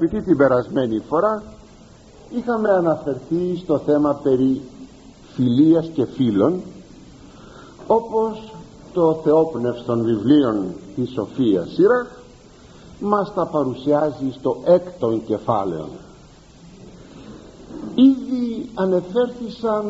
[0.00, 1.42] Επειδή την περασμένη φορά
[2.30, 4.60] είχαμε αναφερθεί στο θέμα περί
[5.34, 6.60] φιλίας και φίλων
[7.86, 8.52] όπως
[8.92, 12.06] το θεόπνευστον βιβλίων της Σοφίας Σύραχ
[13.00, 15.88] μας τα παρουσιάζει στο έκτον κεφάλαιο.
[17.94, 19.84] Ήδη ανεφέρθησαν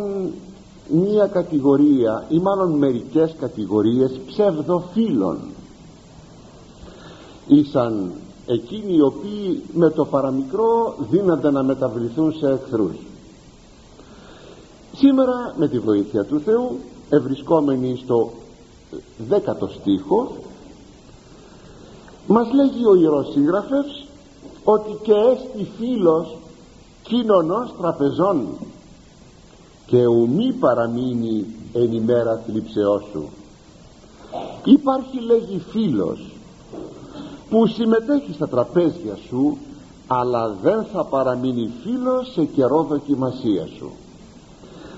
[0.88, 5.38] μία κατηγορία ή μάλλον μερικές κατηγορίες ψευδοφίλων.
[7.46, 8.12] Ήσαν
[8.48, 12.96] εκείνοι οι οποίοι με το παραμικρό δύνανται να μεταβληθούν σε εχθρούς.
[14.92, 18.30] Σήμερα με τη βοήθεια του Θεού ευρισκόμενοι στο
[19.28, 20.36] δέκατο στίχο
[22.26, 24.06] μας λέγει ο Ιερός Σύγγραφος
[24.64, 26.36] ότι και έστι φίλος
[27.02, 28.46] κοινωνός τραπεζών
[29.86, 33.28] και ουμή παραμείνει εν ημέρα θλίψεώς σου
[34.64, 36.37] υπάρχει λέγει φίλος
[37.50, 39.58] που συμμετέχει στα τραπέζια σου
[40.06, 43.90] αλλά δεν θα παραμείνει φίλος σε καιρό δοκιμασία σου.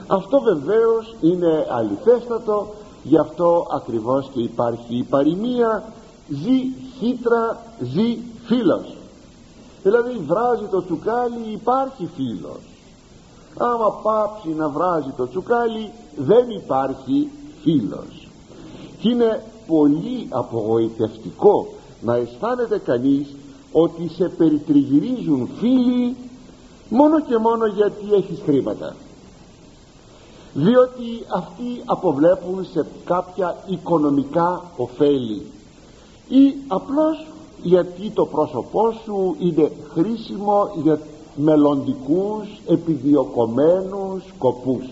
[0.06, 5.84] Αυτό βεβαίως είναι αληθέστατο γι' αυτό ακριβώς και υπάρχει η παροιμία
[6.28, 8.94] ζει χύτρα ζει φίλος
[9.82, 12.60] δηλαδή βράζει το τσουκάλι υπάρχει φίλος.
[13.58, 17.28] Άμα πάψει να βράζει το τσουκάλι δεν υπάρχει
[17.62, 18.28] φίλος.
[19.00, 21.68] Και είναι πολύ απογοητευτικό
[22.00, 23.26] να αισθάνεται κανείς
[23.72, 26.16] ότι σε περιτριγυρίζουν φίλοι
[26.88, 28.96] μόνο και μόνο γιατί έχεις χρήματα.
[30.52, 35.42] Διότι αυτοί αποβλέπουν σε κάποια οικονομικά ωφέλη
[36.28, 37.26] ή απλώς
[37.62, 41.00] γιατί το πρόσωπό σου είναι χρήσιμο για
[41.36, 44.84] μελλοντικούς επιδιωκομένους σκοπούς.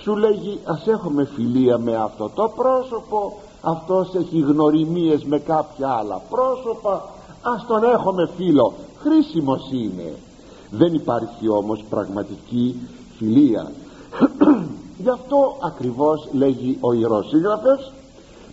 [0.00, 6.22] Σου λέγει ας έχουμε φιλία με αυτό το πρόσωπο αυτός έχει γνωριμίες με κάποια άλλα
[6.30, 7.08] πρόσωπα.
[7.42, 8.72] Ας τον έχουμε φίλο.
[8.98, 10.14] Χρήσιμος είναι.
[10.70, 12.74] Δεν υπάρχει όμως πραγματική
[13.16, 13.72] φιλία.
[15.02, 17.92] Γι' αυτό ακριβώς λέγει ο Ιερός Σύγγραφος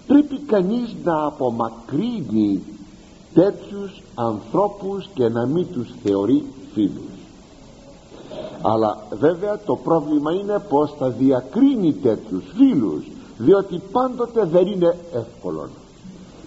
[0.08, 2.64] πρέπει κανείς να απομακρύνει
[3.34, 7.16] τέτοιους ανθρώπους και να μην τους θεωρεί φίλους.
[8.62, 13.06] Αλλά βέβαια το πρόβλημα είναι πως θα διακρίνει τέτοιους φίλους
[13.38, 15.70] διότι πάντοτε δεν είναι εύκολο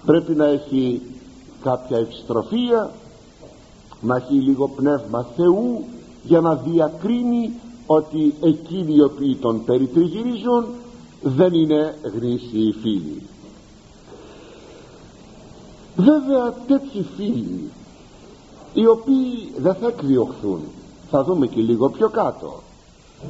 [0.08, 1.02] πρέπει να έχει
[1.62, 2.90] κάποια ευστροφία
[4.00, 5.84] να έχει λίγο πνεύμα Θεού
[6.22, 7.52] για να διακρίνει
[7.86, 10.66] ότι εκείνοι οι οποίοι τον περιτριγυρίζουν
[11.22, 13.22] δεν είναι γνήσιοι φίλοι.
[15.96, 17.70] Βέβαια τέτοιοι φίλοι
[18.72, 20.60] οι οποίοι δεν θα εκδιωχθούν
[21.10, 22.62] θα δούμε και λίγο πιο κάτω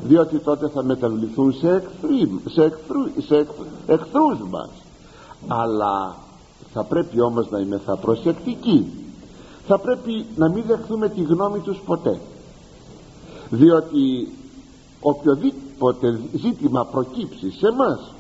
[0.03, 3.47] διότι τότε θα μεταβληθούν σε, εχθροί, σε, εχθρού, σε
[3.87, 4.71] εχθρούς μας.
[5.47, 6.17] Αλλά
[6.73, 8.87] θα πρέπει όμως να είμαι θα προσεκτικοί
[9.69, 12.21] θα πρέπει να μην δεχθούμε τη γνώμη τους ποτέ.
[13.51, 14.33] Διότι
[15.01, 18.13] οποιοδήποτε ζήτημα προκύψει σε μας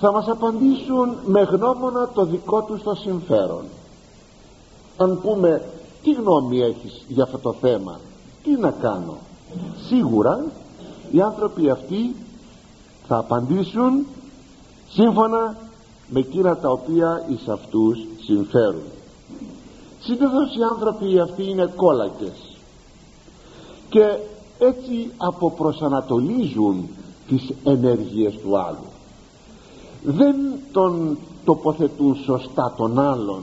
[0.00, 3.64] θα μας απαντήσουν με γνώμονα το δικό τους το συμφέρον.
[4.96, 5.62] Αν πούμε
[6.02, 8.00] τι γνώμη έχεις για αυτό το θέμα;
[8.42, 9.18] Τι να κάνω;
[9.88, 10.44] Σίγουρα
[11.10, 12.14] οι άνθρωποι αυτοί
[13.06, 14.06] θα απαντήσουν
[14.88, 15.56] σύμφωνα
[16.08, 18.82] με εκείνα τα οποία εις αυτούς συμφέρουν.
[20.00, 22.56] Συνήθως οι άνθρωποι αυτοί είναι κόλακες
[23.88, 24.18] και
[24.58, 26.88] έτσι αποπροσανατολίζουν
[27.28, 28.86] τις ενέργειες του άλλου.
[30.02, 30.36] Δεν
[30.72, 33.42] τον τοποθετούν σωστά τον άλλον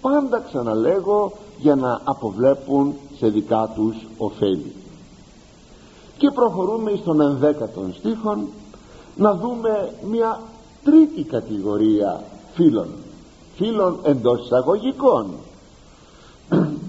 [0.00, 4.72] πάντα ξαναλέγω για να αποβλέπουν σε δικά τους ωφέλη
[6.22, 8.48] και προχωρούμε στον ενδέκατον στίχον
[9.16, 10.40] να δούμε μια
[10.84, 12.24] τρίτη κατηγορία
[12.54, 12.88] φίλων.
[13.56, 15.26] Φίλων εντός εισαγωγικών.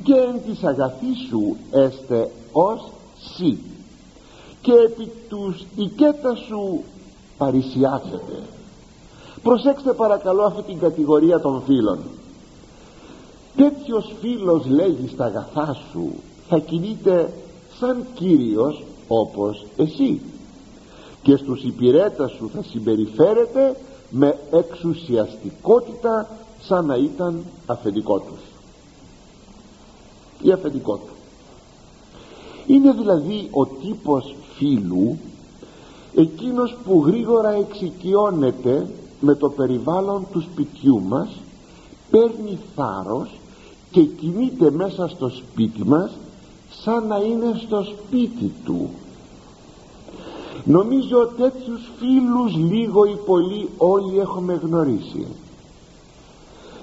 [0.03, 2.91] Και εν της αγαθής σου έστε ως
[3.35, 3.57] σύ
[4.61, 6.83] και επί τους οικέτα σου
[7.37, 8.43] παρησιάσετε
[9.43, 11.99] προσέξτε παρακαλώ αυτή την κατηγορία των φίλων.
[13.55, 16.11] Τέτοιος φίλος λέγει στα αγαθά σου
[16.49, 17.33] θα κινείται
[17.79, 20.21] σαν Κύριος όπως εσύ.
[21.21, 23.75] Και στους υπηρέτες σου θα συμπεριφέρεται
[24.09, 26.29] με εξουσιαστικότητα
[26.61, 28.39] σαν να ήταν αφεντικό τους.
[30.41, 31.13] Ή αφεντικό του
[32.67, 35.17] είναι δηλαδή ο τύπος φίλου
[36.15, 38.87] εκείνος που γρήγορα εξοικειώνεται
[39.19, 41.29] με το περιβάλλον του σπιτιού μας
[42.09, 43.29] παίρνει θάρρος
[43.91, 46.11] και κινείται μέσα στο σπίτι μας
[46.81, 48.89] σαν να είναι στο σπίτι του.
[50.63, 55.27] Νομίζω τέτοιους φίλους λίγο ή πολύ όλοι έχουμε γνωρίσει.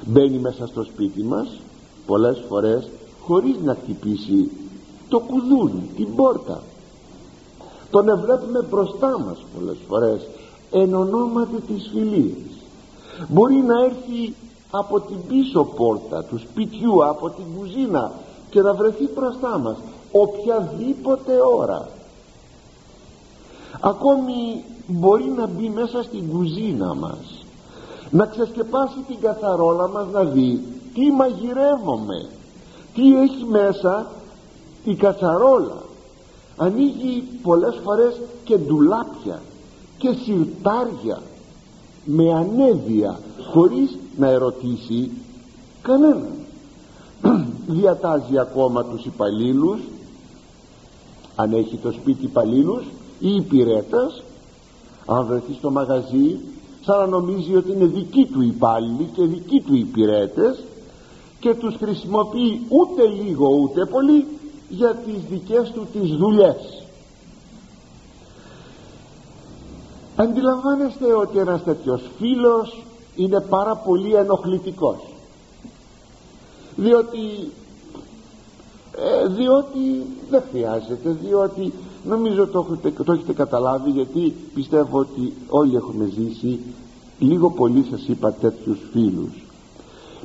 [0.05, 1.61] Μπαίνει μέσα στο σπίτι μας
[2.07, 2.89] πολλές φορές
[3.21, 4.51] χωρίς να χτυπήσει
[5.09, 6.63] το κουδούνι, την πόρτα.
[7.91, 10.29] Τον εβλέπουμε μπροστά μας πολλές φορές
[10.71, 12.51] εν ονόματι της φιλίας.
[13.29, 14.35] Μπορεί να έρθει
[14.71, 18.13] από την πίσω πόρτα του σπιτιού από την κουζίνα
[18.51, 19.77] και να βρεθεί μπροστά μας
[20.13, 21.89] οποιαδήποτε ώρα.
[23.81, 27.45] Ακόμη μπορεί να μπει μέσα στην κουζίνα μας
[28.11, 30.63] να ξεσκεπάσει την καθαρόλα μας να δει
[30.95, 32.29] τι μαγειρεύομαι
[32.95, 34.11] τι έχει μέσα
[34.85, 35.83] η κατσαρόλα
[36.57, 39.43] ανοίγει πολλές φορές και ντουλάπια
[39.99, 41.23] και σιρτάρια
[42.05, 43.21] με ανέδεια
[43.53, 45.11] χωρίς να ερωτήσει
[45.83, 46.40] κανέναν
[47.67, 49.81] διατάζει ακόμα τους υπαλλήλους,
[51.37, 52.85] αν έχει το σπίτι υπαλλήλους
[53.21, 54.23] ή υπηρέτας
[55.07, 56.39] αν βρεθεί στο μαγαζί
[56.85, 60.65] σαν να νομίζει ότι είναι δική του υπάλληλοι και δικοί του υπηρέτες
[61.41, 64.27] και τους χρησιμοποιεί ούτε λίγο ούτε πολύ
[64.69, 66.85] για τις δικές του τις δουλειές.
[70.17, 72.85] Αντιλαμβάνεστε ότι ένας τέτοιος φίλος
[73.17, 75.10] είναι πάρα πολύ ενοχλητικός
[76.81, 77.51] διότι
[78.97, 81.73] ε, διότι δεν χρειάζεται διότι
[82.05, 86.59] νομίζω το έχετε, το έχετε καταλάβει γιατί πιστεύω ότι όλοι έχουμε ζήσει
[87.19, 89.45] λίγο πολύ σας είπα τέτοιους φίλους.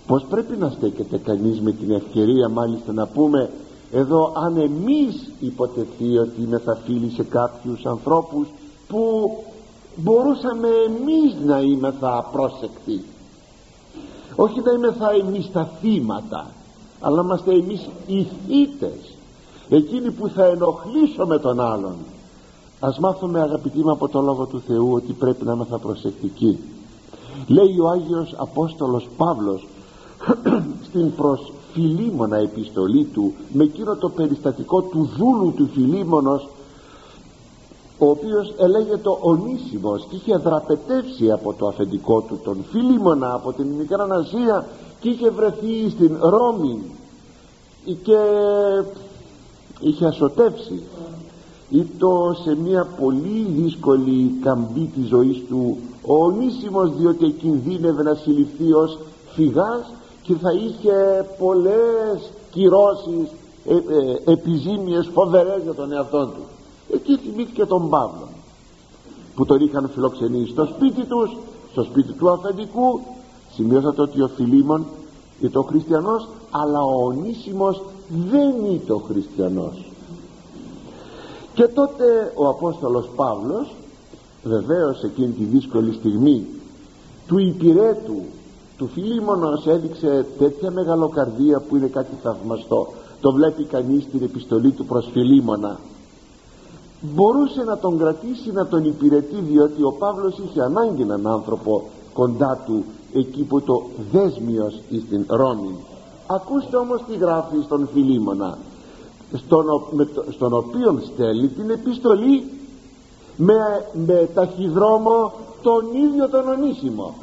[0.07, 3.49] Πως πρέπει να στέκεται κανείς με την ευκαιρία μάλιστα να πούμε
[3.91, 8.47] εδώ αν εμείς υποτεθεί ότι είμαστε φίλοι σε κάποιους ανθρώπους
[8.87, 9.31] που
[9.95, 13.03] μπορούσαμε εμείς να είμαστε απρόσεκτοι
[14.35, 16.51] όχι να είμαστε εμείς τα θύματα
[17.05, 19.15] αλλά είμαστε εμείς οι θύτες.
[19.69, 21.95] Εκείνοι που θα ενοχλήσουμε τον άλλον.
[22.79, 26.59] Ας μάθουμε αγαπητοί μου από το Λόγο του Θεού ότι πρέπει να είμαστε προσεκτικοί.
[27.47, 29.67] Λέει ο Άγιος Απόστολος Παύλος
[30.88, 36.47] στην προς Φιλίμωνα επιστολή του με εκείνο το περιστατικό του δούλου του Φιλίμωνος
[37.97, 43.68] ο οποίος ελέγεται ονίσιμος και είχε δραπετεύσει από το αφεντικό του τον Φιλίμωνα από την
[43.68, 44.68] Μικρά Ασία
[45.00, 46.81] και είχε βρεθεί στην Ρώμη
[48.03, 48.18] και
[49.80, 50.83] είχε ασωτεύσει.
[51.69, 58.74] Ήτο σε μια πολύ δύσκολη καμπή της ζωής του ο ονίσιμος διότι κινδύνευε να συλληφθεί
[58.74, 58.98] ως
[59.33, 59.94] φυγάς
[60.24, 63.30] και θα είχε πολλές κυρώσεις
[63.68, 66.44] ε, ε, επιζήμιες φοβερές για τον εαυτό του
[66.93, 68.27] εκεί θυμήθηκε τον Παύλο
[69.35, 71.37] που τον είχαν φιλοξενήσει στο σπίτι τους
[71.71, 72.99] στο σπίτι του αφεντικού.
[73.53, 74.85] Σημειώσατε ότι ο Φιλίμων
[75.41, 79.91] ήταν ο χριστιανός αλλά ο Ονίσιμος δεν ήταν ο χριστιανός.
[81.53, 83.75] Και τότε ο Απόστολος Παύλος
[84.43, 86.45] βεβαίως εκείνη τη δύσκολη στιγμή
[87.27, 88.21] του υπηρέτου
[88.77, 92.88] του Φιλίμωνος έδειξε τέτοια μεγαλοκαρδία που είναι κάτι θαυμαστό.
[93.21, 95.79] Το βλέπει κανείς στην επιστολή του προς Φιλίμωνα
[97.13, 102.63] μπορούσε να τον κρατήσει να τον υπηρετεί διότι ο Παύλος είχε ανάγκη έναν άνθρωπο κοντά
[102.65, 105.75] του εκεί που το δέσμιος στην Ρώμη.
[106.27, 108.57] Ακούστε όμως τι γράφει στον Φιλίμωνα
[109.33, 112.43] στον, με, στον οποίο στέλνει την επιστολή
[113.37, 113.53] με,
[114.05, 117.13] με ταχυδρόμο τον ίδιο τον ονίσιμο.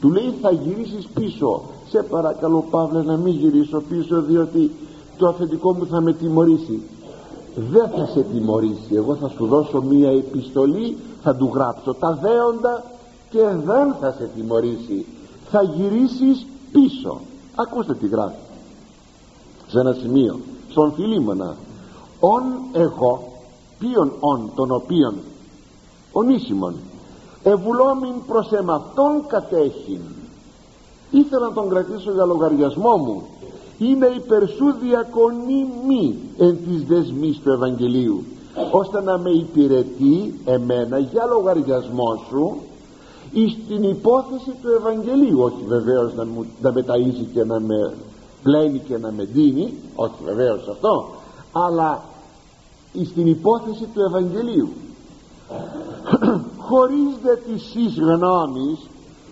[0.00, 1.62] Του λέει θα γυρίσεις πίσω.
[1.88, 4.70] Σε παρακαλώ Παύλε να μην γυρίσω πίσω διότι
[5.16, 6.82] το αφεντικό μου θα με τιμωρήσει
[7.54, 8.94] δεν θα σε τιμωρήσει.
[8.94, 12.84] Εγώ θα σου δώσω μία επιστολή θα του γράψω τα δέοντα
[13.30, 15.06] και δεν θα σε τιμωρήσει.
[15.50, 17.20] Θα γυρίσεις πίσω.
[17.54, 18.34] Ακούστε τι γράφει.
[19.68, 20.40] Σε ένα σημείο
[20.70, 21.56] στον Φιλίμωνα.
[22.20, 22.42] Ον
[22.72, 23.32] εγώ
[23.78, 25.14] ποιον ον τον οποίον
[26.12, 26.74] ονίσιμον
[27.42, 30.00] ευουλόμην προς εμαυτόν κατέχειν.
[31.10, 33.22] Ήθελα να τον κρατήσω για λογαριασμό μου
[33.80, 38.24] είμαι υπερσού διακονή μη εν της δεσμής του Ευαγγελίου
[38.70, 42.56] ώστε να με υπηρετεί εμένα για λογαριασμό σου
[43.32, 45.40] εις την υπόθεση του Ευαγγελίου.
[45.40, 47.94] Όχι βεβαίως να, μου, να με ταΐζει και να με
[48.42, 51.08] πλένει και να με δίνει όχι βεβαίως αυτό
[51.52, 52.02] αλλά
[52.92, 54.68] εις την υπόθεση του Ευαγγελίου.
[56.68, 58.78] Χωρίς δε της εις γνώμης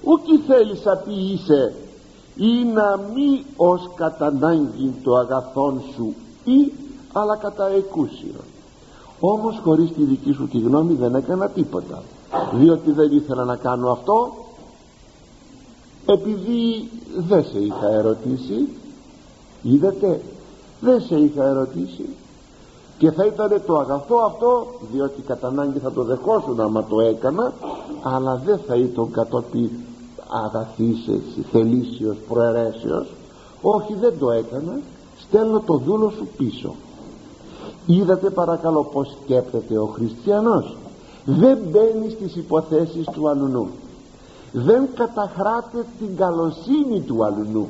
[0.05, 1.75] ούκη θέλεις είσαι
[2.39, 6.15] ή να μη ως κατανάγκη το αγαθόν σου
[6.45, 6.73] ή
[7.13, 8.41] αλλά κατά εκούσιο
[9.21, 12.03] όμως χωρίς τη δική σου τη γνώμη δεν έκανα τίποτα
[12.53, 14.33] διότι δεν ήθελα να κάνω αυτό
[16.07, 18.69] επειδή δεν σε είχα ερωτήσει
[19.63, 20.21] είδατε
[20.81, 22.09] δεν σε είχα ερωτήσει.
[22.99, 27.53] Και θα ήταν το αγαθό αυτό διότι κατά ανάγκη θα το δεχόσουν άμα το έκανα
[28.03, 29.71] αλλά δεν θα ήταν κατόπιν
[30.29, 31.09] αγαθής
[31.51, 33.07] θελήσεως προαιρέσεως.
[33.63, 34.81] Όχι δεν το έκανα.
[35.19, 36.75] Στέλνω το δούλο σου πίσω.
[37.87, 40.77] Είδατε παρακαλώ πως σκέπτεται ο χριστιανός.
[41.25, 43.69] Δεν μπαίνει στις υποθέσεις του αλουνού.
[44.53, 47.69] Δεν καταχράται την καλοσύνη του αλουνού.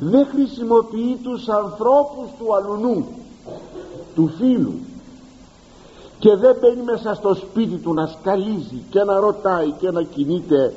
[0.00, 3.06] Δεν χρησιμοποιεί τους ανθρώπους του αλουνού
[4.14, 4.74] του φίλου.
[6.18, 10.74] Και δεν μπαίνει μέσα στο σπίτι του να σκαλίζει και να ρωτάει και να κινείται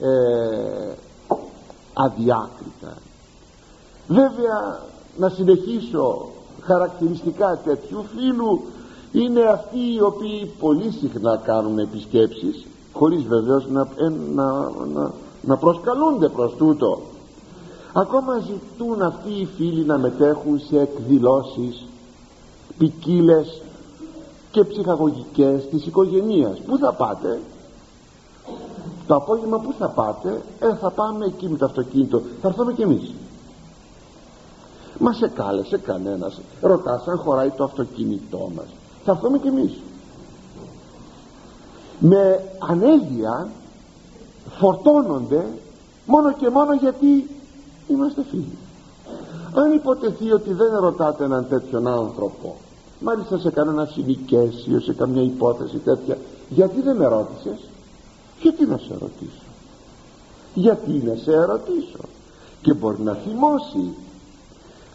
[0.00, 0.94] ε,
[1.92, 2.96] αδιάκριτα.
[4.08, 4.80] Βέβαια
[5.16, 6.28] να συνεχίσω
[6.60, 8.62] χαρακτηριστικά τέτοιου φίλου
[9.12, 15.56] είναι αυτοί οι οποίοι πολύ συχνά κάνουν επισκέψεις χωρίς βεβαίως να, ε, να, να, να
[15.56, 17.00] προσκαλούνται προς τούτο.
[17.92, 21.86] Ακόμα ζητούν αυτοί οι φίλοι να μετέχουν σε εκδηλώσεις
[22.78, 23.62] ποικίλες
[24.50, 26.58] και ψυχαγωγικές της οικογενείας.
[26.58, 27.40] Πού θα πάτε;
[29.10, 32.22] Το απόγευμα πού θα πάτε ε θα πάμε εκεί με το αυτοκίνητο.
[32.40, 33.12] Θα έρθουμε κι εμείς.
[34.98, 36.40] Μα σε κάλεσε κανένας.
[36.60, 38.66] Ρωτάς αν χωράει το αυτοκίνητό μας.
[39.04, 39.72] Θα έρθουμε κι εμείς.
[41.98, 43.48] Με ανέδεια
[44.58, 45.46] φορτώνονται
[46.06, 47.30] μόνο και μόνο γιατί
[47.88, 48.58] είμαστε φίλοι.
[49.54, 52.56] Αν υποτεθεί ότι δεν ρωτάτε έναν τέτοιον άνθρωπο
[53.00, 57.69] μάλιστα σε κανένα συνοικέσιο σε καμιά υπόθεση τέτοια γιατί δεν με ρώτησες;
[58.42, 59.48] Γιατί να σε ρωτήσω;
[60.54, 62.00] Γιατί να σε ερωτήσω;
[62.62, 63.94] Και μπορεί να θυμώσει.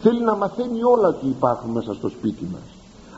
[0.00, 2.62] Θέλει να μαθαίνει όλα τι υπάρχουν μέσα στο σπίτι μας.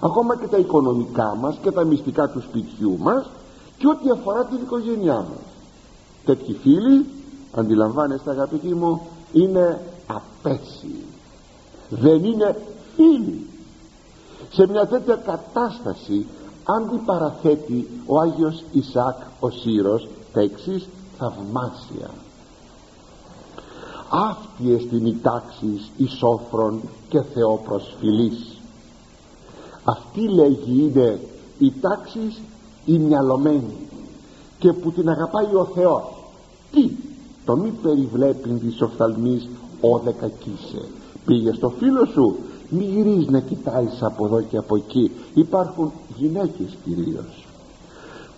[0.01, 3.31] Ακόμα και τα οικονομικά μας και τα μυστικά του σπιτιού μας
[3.79, 5.45] και ό,τι αφορά την οικογένειά μας.
[6.25, 7.07] Τέτοιοι φίλοι
[7.55, 9.01] αντιλαμβάνεστε αγαπητοί μου
[9.33, 11.05] είναι απέσιοι
[11.89, 12.57] δεν είναι
[12.95, 13.47] φίλοι.
[14.53, 16.27] Σε μια τέτοια κατάσταση
[16.65, 22.11] αντιπαραθέτει ο Άγιος Ισάκ ο Σύρος τα εξής θαυμάσια.
[24.11, 28.59] Αύτιες την η τάξη ισόφρον και θεόπροσφυλής
[29.89, 31.21] αυτή λέγει είναι
[31.59, 32.35] η τάξη
[32.85, 33.77] η μυαλωμένη
[34.59, 36.03] και που την αγαπάει ο Θεός.
[36.73, 36.91] Τι
[37.45, 39.49] το μη περιβλέπει της οφθαλμής
[39.81, 40.89] ο δεκακίσε
[41.25, 42.37] πήγε στο φίλο σου
[42.69, 45.11] μη γυρίζεις να κοιτάζεις από εδώ και από εκεί.
[45.35, 47.48] Υπάρχουν γυναίκες κυρίως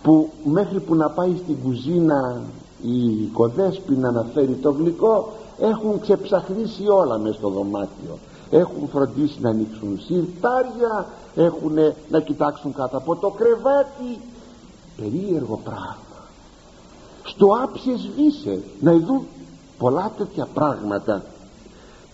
[0.02, 2.42] που μέχρι που να πάει στην κουζίνα
[2.82, 8.18] η κοδέσποινα να φέρει το γλυκό έχουν ξεψαχνίσει όλα μες στο δωμάτιο.
[8.50, 11.74] Έχουν φροντίσει να ανοίξουν σιρτάρια έχουν
[12.10, 14.20] να κοιτάξουν κάτω από το κρεβάτι.
[14.96, 15.96] Περίεργο πράγμα.
[17.24, 19.26] Στο άψε σβήσε να ειδούν
[19.78, 21.24] πολλά τέτοια πράγματα.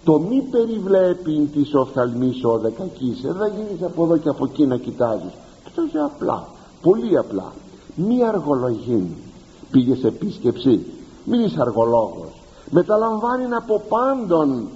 [0.04, 4.76] Το μη περιβλέπει της οφθαλμής ο δεκακής δεν γίνεις από εδώ και από εκεί να
[4.76, 5.32] κοιτάζεις.
[5.64, 6.48] Κοιτάζεις απλά
[6.82, 7.52] πολύ απλά
[7.96, 9.16] μη αργολογή
[9.70, 10.86] πήγες σε επίσκεψη.
[11.24, 12.42] Μην είσαι αργολόγος.
[12.70, 14.68] Μεταλαμβάνει από πάντων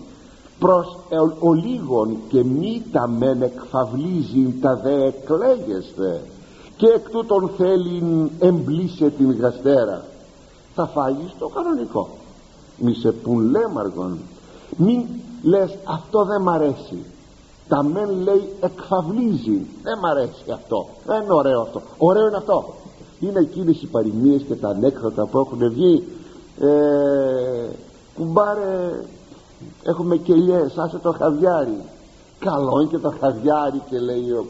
[0.59, 0.99] προς
[1.39, 6.23] ο λίγον και μη τα μεν εκφαυλίζει τα δε εκλέγεστε.
[6.77, 10.05] Και εκ τούτων θέλει εμπλήσε την γαστέρα.
[10.75, 12.09] Θα φάγεις το κανονικό.
[12.77, 14.19] Μη σε πουν λέμαργον
[14.77, 15.05] μην
[15.43, 17.05] λες αυτό δεν μ' αρέσει
[17.69, 20.87] τα μεν λέει εκφαυλίζει δεν μ' αρέσει αυτό.
[21.07, 21.83] Δεν είναι ωραίο αυτό.
[21.99, 22.75] Ωραίο είναι αυτό
[23.21, 26.05] είναι εκείνες οι παροιμίες και τα ανέκδοτα που έχουν βγει.
[26.61, 27.69] Ε,
[28.17, 29.05] κουμπάρε
[29.83, 31.79] έχουμε κελιές άσε το χαβιάρι.
[32.39, 34.47] Καλό είναι και το χαβιάρι και λέει ο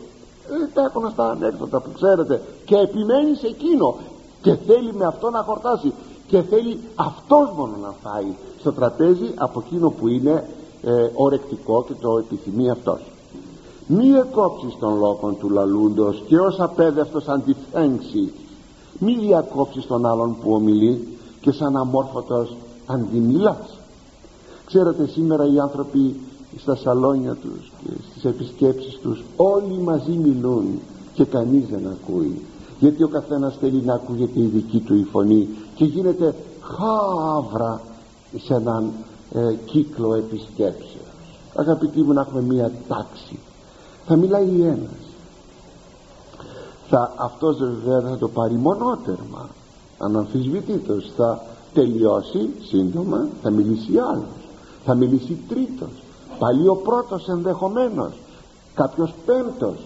[0.50, 2.42] ε, τα έχουν στα ανέκδοτα που ξέρετε.
[2.64, 3.96] Και επιμένεις σε εκείνο.
[4.42, 5.92] Και θέλει με αυτό να χορτάσει.
[6.26, 10.48] Και θέλει αυτός μόνο να φάει στο τραπέζι από εκείνο που είναι
[10.82, 13.00] ε, ορεκτικό και το επιθυμεί αυτός.
[13.86, 18.32] Μη εκόψεις των λόγων του λαλούντος και ως απέδευτος αντιφέγξει
[19.00, 21.08] μη διακόψεις τον άλλον που ομιλεί
[21.40, 23.78] και σαν αμόρφωτος αντιμιλάς.
[24.66, 26.16] Ξέρετε σήμερα οι άνθρωποι
[26.56, 30.80] στα σαλόνια τους και στις επισκέψεις τους όλοι μαζί μιλούν
[31.14, 32.40] και κανείς δεν ακούει.
[32.78, 37.80] Γιατί ο καθένας θέλει να ακούγεται η δική του η φωνή και γίνεται χάβρα
[38.36, 38.90] σε έναν
[39.32, 41.04] ε, κύκλο επισκέψεως.
[41.54, 43.38] Αγαπητοί μου να έχουμε μία τάξη.
[44.06, 45.09] Θα μιλάει ένας
[46.90, 49.48] θα, αυτός βέβαια θα το πάρει μονότερμα.
[49.98, 51.42] Αναμφισβητήτως θα
[51.74, 54.48] τελειώσει σύντομα θα μιλήσει άλλος.
[54.84, 56.02] Θα μιλήσει τρίτος.
[56.38, 58.12] Πάλι ο πρώτος ενδεχομένως
[58.74, 59.76] κάποιος πέμπτος.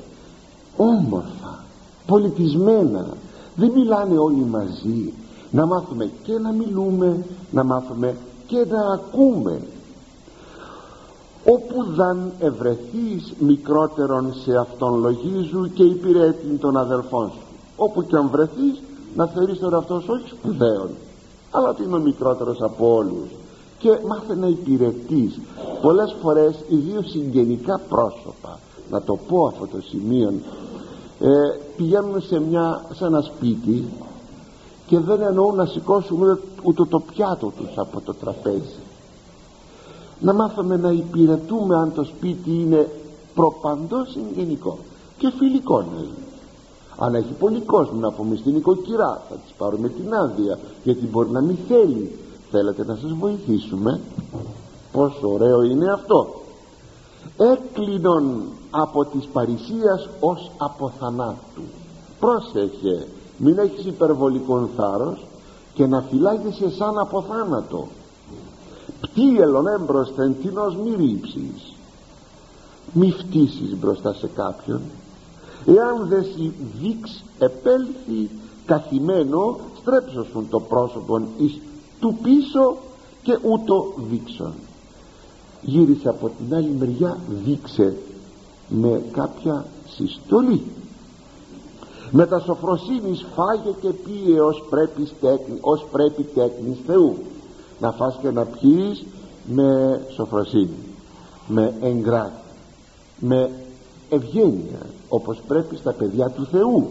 [0.76, 1.64] Όμορφα.
[2.06, 3.06] Πολιτισμένα.
[3.56, 5.12] Δεν μιλάνε όλοι μαζί.
[5.50, 9.60] Να μάθουμε και να μιλούμε να μάθουμε και να ακούμε
[11.44, 17.46] όπου δαν ευρεθείς μικρότερον σε αυτόν λογίζου και υπηρέτην των αδελφών σου.
[17.76, 18.82] Όπου και αν βρεθείς
[19.14, 20.90] να θεωρείς τον εαυτό σου όχι σπουδαίον
[21.54, 23.28] αλλά ότι είμαι ο μικρότερος από όλους.
[23.78, 25.40] Και μάθε να υπηρετείς.
[25.82, 28.58] Πολλές φορές ιδίω συγγενικά πρόσωπα
[28.90, 30.32] να το πω αυτό το σημείο
[31.20, 31.28] ε,
[31.76, 33.88] πηγαίνουν σε, μια, σε ένα σπίτι
[34.86, 38.83] και δεν εννοούν να σηκώσουν ούτε, ούτε το πιάτο τους από το τραπέζι
[40.24, 42.90] να μάθουμε να υπηρετούμε αν το σπίτι είναι
[43.34, 44.78] προπαντός συγγενικό
[45.18, 46.24] και φιλικό να είναι.
[46.98, 51.30] Αν έχει πολύ κόσμο να πούμε στην οικοκυρά θα της πάρουμε την άδεια γιατί μπορεί
[51.30, 52.18] να μην θέλει.
[52.50, 54.00] Θέλετε να σας βοηθήσουμε.
[54.92, 56.34] Πόσο ωραίο είναι αυτό.
[57.36, 61.62] Έκλεινον από της παρησίας ως από θανάτου.
[62.20, 63.06] Πρόσεχε
[63.38, 65.26] μην έχεις υπερβολικό θάρρος
[65.74, 67.88] και να φυλάγεσαι σαν από θάνατο
[69.04, 71.74] πτύελον έμπροσθεν τινός μη ρίψεις
[72.92, 74.80] μη φτύσεις μπροστά σε κάποιον.
[75.66, 78.30] Εάν δεν σι δείξ επέλθει
[78.66, 81.60] καθημένο στρέψωσουν το πρόσωπο εις
[82.00, 82.76] του πίσω
[83.22, 84.52] και ούτω δείξον.
[85.62, 87.96] Γύρισε από την άλλη μεριά δείξε
[88.68, 90.62] με κάποια συστολή.
[92.10, 97.16] Με τα σοφροσύνης φάγε και πίε ως πρέπει, τέκνη, ως πρέπει τέκνης Θεού
[97.84, 99.04] να φας και να πιείς
[99.46, 100.78] με σοφροσύνη
[101.46, 102.42] με εγκράτη
[103.18, 103.50] με
[104.08, 106.86] ευγένεια όπως πρέπει στα παιδιά του Θεού.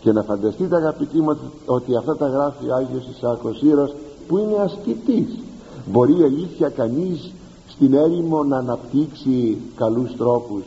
[0.00, 3.94] Και να φανταστείτε αγαπητοί μου ότι αυτά τα γράφει ο Άγιος Ισάκος Ήρος
[4.28, 5.38] που είναι ασκητής.
[5.86, 7.32] Μπορεί αλήθεια κανείς
[7.68, 10.62] στην έρημο να αναπτύξει καλούς τρόπους.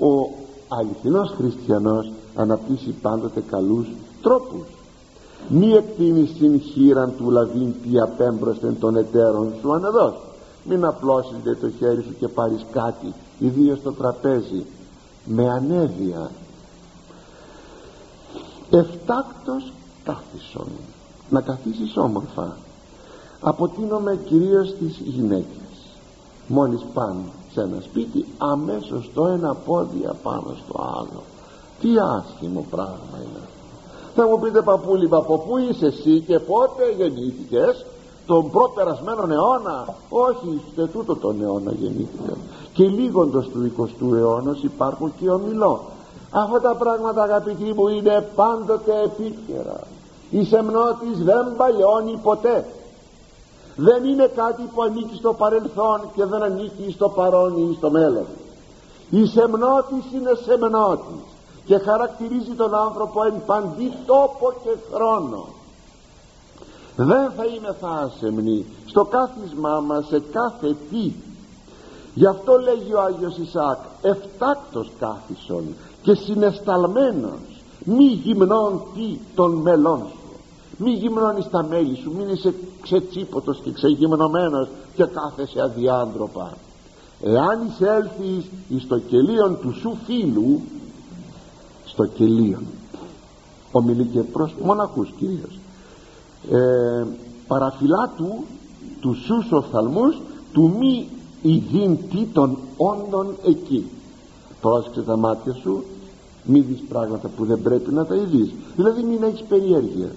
[0.00, 0.30] Ο
[0.68, 3.86] αληθινός χριστιανός αναπτύσσει πάντοτε καλούς
[4.22, 4.66] τρόπους
[5.48, 10.14] μη εκτείνεις την χείραν του λαβήν τι απέμπροσθεν των εταίρων σου ανεδώς
[10.64, 14.66] μην απλώσεις το χέρι σου και πάρεις κάτι ιδίως στο τραπέζι.
[15.24, 16.30] Με ανέβεια
[18.70, 19.72] εφτάκτος
[20.04, 20.68] κάθισον
[21.30, 22.56] να καθίσεις όμορφα.
[23.40, 25.56] Αποτείνομαι κυρίως στις γυναίκες.
[26.46, 31.22] Μόλις πάνε σε ένα σπίτι αμέσως το ένα πόδι απάνω στο άλλο.
[31.80, 33.48] Τι άσχημο πράγμα είναι
[34.14, 37.86] θα μου πείτε παππούλη από πού είσαι εσύ και πότε γεννήθηκες;
[38.26, 42.36] Τον προπερασμένο αιώνα; Όχι σε τούτο τον αιώνα γεννήθηκα
[42.72, 45.80] και λίγοντος του 20ου αιώνα υπάρχουν και ομιλώ
[46.30, 49.80] αυτά τα πράγματα αγαπητοί μου είναι πάντοτε επίκαιρα.
[50.30, 52.66] Η σεμνότης δεν παλιώνει ποτέ.
[53.76, 58.26] Δεν είναι κάτι που ανήκει στο παρελθόν και δεν ανήκει στο παρόν ή στο μέλλον.
[59.10, 61.22] Η σεμνότης είναι σεμνότης
[61.70, 65.46] και χαρακτηρίζει τον άνθρωπο εν παντή τόπο και χρόνο.
[66.96, 71.12] Δεν θα είμαι θα ασεμνή στο κάθισμά μας σε κάθε τι.
[72.14, 75.64] Γι' αυτό λέγει ο Άγιος Ισάκ εφτάκτος κάθισον
[76.02, 80.30] και συνεσταλμένος μη γυμνών τι των μελών σου.
[80.76, 86.52] Μη γυμνώνεις τα μέλη σου μην είσαι ξετσίποτος και ξεγυμνωμένος και κάθεσαι αδιάντροπα.
[87.22, 90.60] Εάν εισέλθεις εις το κελίον του σου φίλου
[92.00, 92.62] στο κελίον
[93.72, 95.58] ομιλεί και προς μοναχούς κυρίως
[96.50, 97.06] ε,
[97.46, 98.44] παραφυλά του
[99.00, 100.20] του σούς οφθαλμούς
[100.52, 101.08] του μη
[101.42, 103.86] ιδίντη των όντων εκεί.
[104.60, 105.84] Πρόσεξε τα μάτια σου
[106.44, 108.50] μη δεις πράγματα που δεν πρέπει να τα ειδείς.
[108.76, 110.10] Δηλαδή μην έχεις περιέργεια.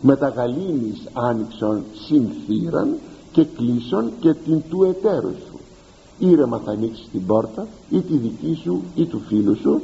[0.00, 2.96] Με τα γαλήνης άνοιξον συνθήραν
[3.32, 5.58] και κλείσον και την του εταίρου σου.
[6.18, 9.80] Ήρεμα θα ανοίξεις την πόρτα ή τη δική σου ή του φίλου σου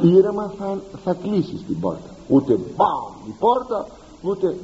[0.00, 2.10] ήρεμα θα, θα κλείσεις την πόρτα.
[2.28, 3.86] Ούτε μπαμ η πόρτα
[4.22, 4.56] ούτε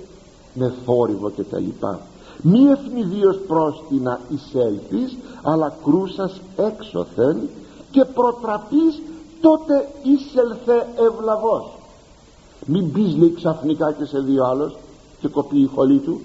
[0.55, 2.01] με θόρυβο και τα λοιπά.
[2.43, 7.49] Μη ευνηδίως πρόστινα εισέλθεις αλλά κρούσας έξωθεν
[7.91, 9.03] και προτραπείς
[9.41, 11.67] τότε εισελθε ευλαβός.
[12.67, 14.77] Μην πεις λέει ξαφνικά και σε δύο άλλος
[15.21, 16.21] και κοπεί η χολή του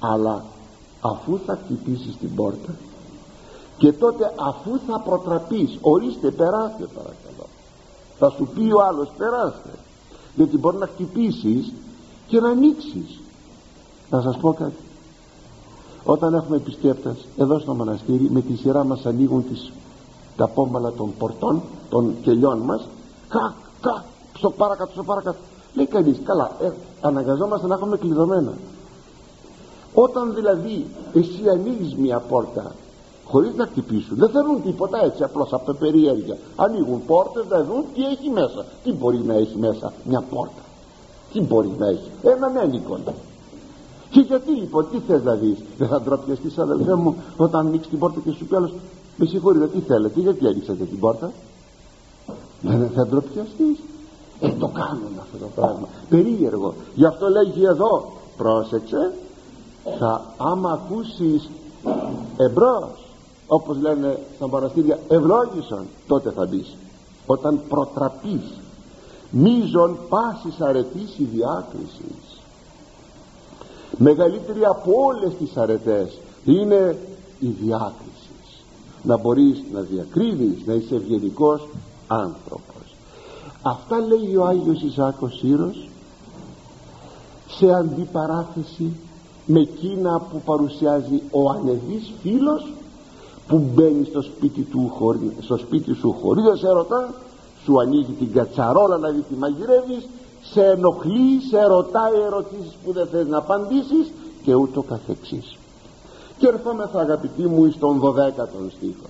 [0.00, 0.44] αλλά
[1.00, 2.74] αφού θα χτυπήσεις την πόρτα
[3.78, 7.25] και τότε αφού θα προτραπείς ορίστε περάστε παρακαλώ
[8.18, 9.70] θα σου πει ο άλλος περάστε
[10.34, 11.72] γιατί μπορεί να χτυπήσεις
[12.26, 13.20] και να ανοίξεις
[14.10, 14.84] να σας πω κάτι.
[16.04, 19.72] Όταν έχουμε επισκέπτες εδώ στο μοναστήρι με τη σειρά μας ανοίγουν τις,
[20.36, 22.88] τα πόμαλα των πορτών των κελιών μας.
[23.28, 24.04] Κα, κα,
[24.36, 25.38] στο παρακάτω, στο παρακάτω
[25.76, 28.52] λέει κανείς καλά ε, αναγκαζόμαστε να έχουμε κλειδωμένα
[29.94, 32.74] όταν δηλαδή εσύ ανοίγεις μια πόρτα
[33.28, 34.16] χωρίς να χτυπήσουν.
[34.16, 38.64] Δεν θέλουν τίποτα έτσι απλώς από περιέργεια ανοίγουν πόρτες να δουν τι έχει μέσα.
[38.84, 40.62] Τι μπορεί να έχει μέσα; Μια πόρτα.
[41.32, 43.00] Τι μπορεί να έχει; Έναν ένικον.
[44.10, 47.98] Και γιατί λοιπόν τι θες να δεις; Δεν θα ντροπιαστείς αδελφέ μου όταν ανοίξεις την
[47.98, 48.72] πόρτα και σου πει άλλος
[49.16, 51.32] με συγχωρείτε τι θέλετε γιατί ανοίξατε την πόρτα;
[52.60, 53.78] Δεν θα ντροπιαστείς
[54.40, 55.88] ε το κάνουν αυτό το πράγμα.
[56.08, 56.74] Περίεργο.
[56.94, 59.12] Γι' αυτό λέγει εδώ πρόσεξε
[59.98, 61.50] θα άμα ακούσεις
[62.36, 63.05] εμπρός
[63.46, 66.76] όπως λένε στα μοναστήρια ευλόγησον τότε θα μπεις
[67.26, 68.42] όταν προτραπείς
[69.30, 72.40] μίζων πάσης αρετής η διάκρισης.
[73.98, 76.98] Μεγαλύτερη από όλες τις αρετές είναι
[77.40, 78.64] η διάκρισης.
[79.02, 81.68] Να μπορείς να διακρίνεις να είσαι ευγενικός
[82.06, 82.94] άνθρωπος.
[83.62, 85.88] Αυτά λέει ο Άγιος Ισάκος Σύρος
[87.48, 88.96] σε αντιπαράθεση
[89.46, 92.72] με εκείνα που παρουσιάζει ο ανεβής φίλος
[93.48, 94.92] που μπαίνει στο σπίτι, του,
[95.40, 97.14] στο σπίτι σου χωρίς να σε ρωτά
[97.64, 100.08] σου ανοίγει την κατσαρόλα να δει τι μαγειρεύεις
[100.42, 105.56] σε ενοχλείς, σε ρωτάει ερωτήσεις που δεν θες να απαντήσεις και ούτω καθεξής.
[106.38, 109.06] Και ερχόμεθα αγαπητοί μου εις τον 12ο στίχο.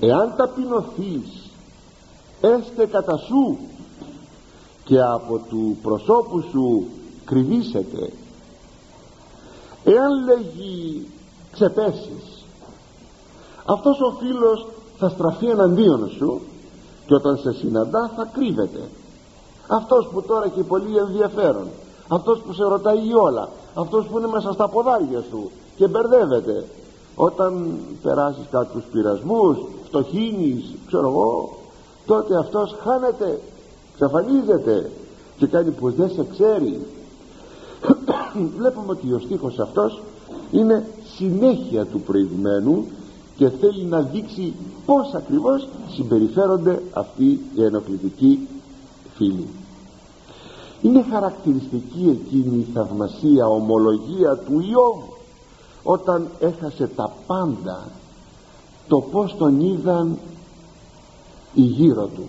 [0.00, 1.50] Εάν ταπεινωθείς
[2.40, 3.58] έστε κατά σου
[4.84, 6.86] και από του προσώπου σου
[7.24, 8.12] κρυβίσετε
[9.84, 11.06] εάν λέγει
[11.58, 12.44] ξεπέσεις
[13.64, 14.66] αυτός ο φίλος
[14.98, 16.40] θα στραφεί εναντίον σου
[17.06, 18.80] και όταν σε συναντά θα κρύβεται.
[19.68, 21.66] Αυτός που τώρα έχει πολύ ενδιαφέρον
[22.08, 26.64] αυτός που σε ρωτάει όλα αυτός που είναι μέσα στα ποδάρια σου και μπερδεύεται.
[27.14, 31.58] Όταν περάσεις κάποιους πειρασμούς φτωχύνεις ξέρω εγώ
[32.06, 33.40] τότε αυτός χάνεται
[33.94, 34.90] ξαφανίζεται
[35.36, 36.86] και κάνει πως δεν σε ξέρει.
[38.58, 40.00] Βλέπουμε ότι ο στίχος αυτός
[40.50, 40.86] είναι
[41.16, 42.86] συνέχεια του προηγουμένου
[43.36, 44.54] και θέλει να δείξει
[44.86, 48.48] πως ακριβώς συμπεριφέρονται αυτοί οι ενοχλητικοί
[49.14, 49.48] φίλοι.
[50.82, 55.02] Είναι χαρακτηριστική εκείνη η θαυμασία ομολογία του Ιώβ
[55.82, 57.88] όταν έχασε τα πάντα
[58.88, 60.18] το πως τον είδαν
[61.54, 62.28] οι γύρω του.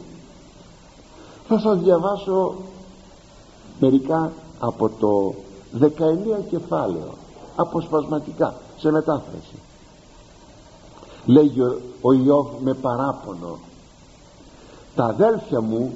[1.48, 2.56] Θα σας διαβάσω
[3.80, 5.34] μερικά από το
[5.80, 5.88] 19
[6.50, 7.14] κεφάλαιο
[7.60, 9.56] αποσπασματικά σε μετάφραση.
[11.26, 11.62] Λέγει
[12.02, 13.60] ο Ιώβ με παράπονο
[14.96, 15.96] τα αδέλφια μου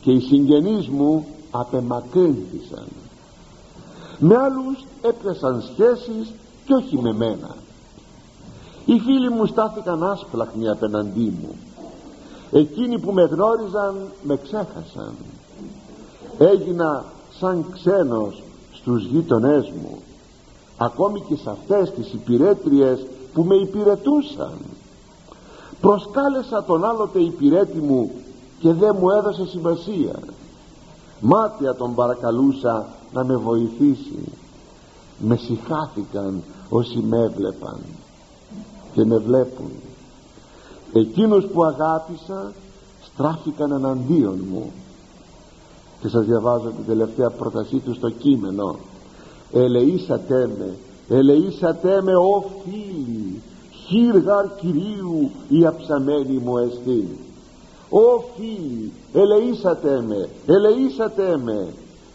[0.00, 2.86] και οι συγγενείς μου απεμακρύνθησαν.
[4.18, 6.32] Με άλλους έπιασαν σχέσεις
[6.64, 7.56] και όχι με μένα.
[8.84, 11.56] Οι φίλοι μου στάθηκαν άσπλαχνοι απέναντί μου.
[12.52, 15.14] Εκείνοι που με γνώριζαν με ξέχασαν.
[16.38, 17.04] Έγινα
[17.38, 18.42] σαν ξένος
[18.72, 20.02] στους γείτονές μου
[20.78, 24.52] ακόμη και σε αυτές τις υπηρέτριες που με υπηρετούσαν.
[25.80, 28.10] Προσκάλεσα τον άλλοτε υπηρέτη μου
[28.60, 30.18] και δεν μου έδωσε σημασία.
[31.20, 34.32] Μάτια τον παρακαλούσα να με βοηθήσει.
[35.18, 37.78] Με συχάθηκαν όσοι με έβλεπαν
[38.92, 39.70] και με βλέπουν.
[40.92, 42.52] Εκείνους που αγάπησα
[43.12, 44.72] στράφηκαν εναντίον μου.
[46.00, 48.76] Και σας διαβάζω την τελευταία πρότασή τους στο κείμενο
[49.52, 50.74] ελεήσατε με.
[51.08, 53.42] Ελεήσατε με ο φίλοι.
[53.86, 57.08] Χείργαρ Κυρίου η αψαμένη μου εστίν
[57.90, 61.72] «Ω φίλοι ελεήσατε με ελεήσατε με.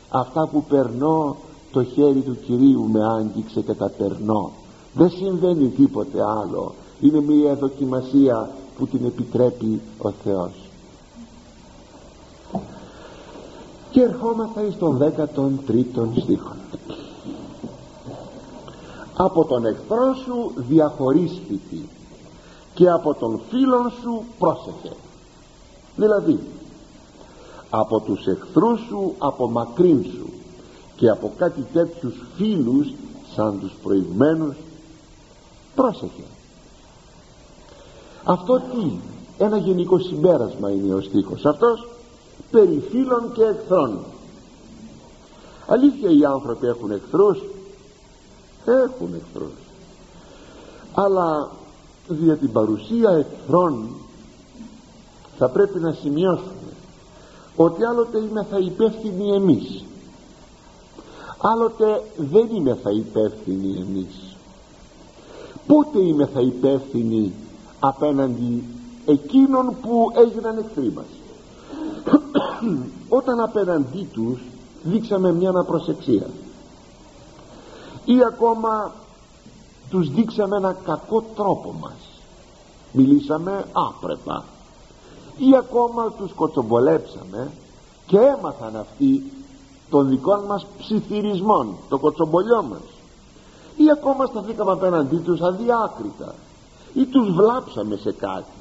[0.09, 1.35] Αυτά που περνώ
[1.71, 4.51] το χέρι του Κυρίου με άγγιξε και τα περνώ.
[4.93, 6.73] Δεν συμβαίνει τίποτε άλλο.
[7.01, 10.51] Είναι μια δοκιμασία που την επιτρέπει ο Θεός.
[13.91, 16.55] Και ερχόμαστε εις τον 13ο στίχο
[19.15, 21.89] από τον εχθρό σου διαχωρίσθητη
[22.73, 24.95] και από τον φίλον σου πρόσεχε.
[25.95, 26.39] Δηλαδή
[27.69, 30.29] από τους εχθρούς σου από μακρύν σου
[30.95, 32.93] και από κάτι τέτοιους φίλους
[33.35, 34.55] σαν τους προηγμένους
[35.75, 36.23] πρόσεχε.
[38.23, 38.91] Αυτό τι
[39.37, 41.87] ένα γενικό συμπέρασμα είναι ο στίχος αυτός
[42.51, 43.99] περί φίλων και εχθρών.
[45.67, 47.43] Αλήθεια οι άνθρωποι έχουν εχθρούς
[48.71, 49.63] έχουν εχθρούς
[50.93, 51.51] αλλά
[52.07, 53.87] δια την παρουσία εχθρών
[55.37, 56.51] θα πρέπει να σημειώσουμε
[57.55, 59.83] ότι άλλοτε είμαι θα υπεύθυνοι εμείς.
[61.37, 64.35] Άλλοτε δεν είμαι θα υπεύθυνοι εμείς.
[65.67, 67.33] Πότε είμαι θα υπεύθυνοι
[67.79, 68.63] απέναντι
[69.05, 71.05] εκείνων που έγιναν εχθροί μας.
[73.19, 74.39] Όταν απέναντί τους
[74.83, 76.27] δείξαμε μια αναπροσεξία
[78.05, 78.91] ή ακόμα
[79.89, 82.21] τους δείξαμε ένα κακό τρόπο μας.
[82.91, 84.43] Μιλήσαμε άπρεπα.
[85.37, 87.51] Ή ακόμα τους κοτσομπολέψαμε
[88.05, 89.31] και έμαθαν αυτοί
[89.89, 92.83] των δικών μας ψιθυρισμών το κοτσομπολιό μας.
[93.77, 96.35] Ή ακόμα σταθήκαμε απέναντί τους αδιάκριτα
[96.93, 98.51] ή τους βλάψαμε σε κάτι.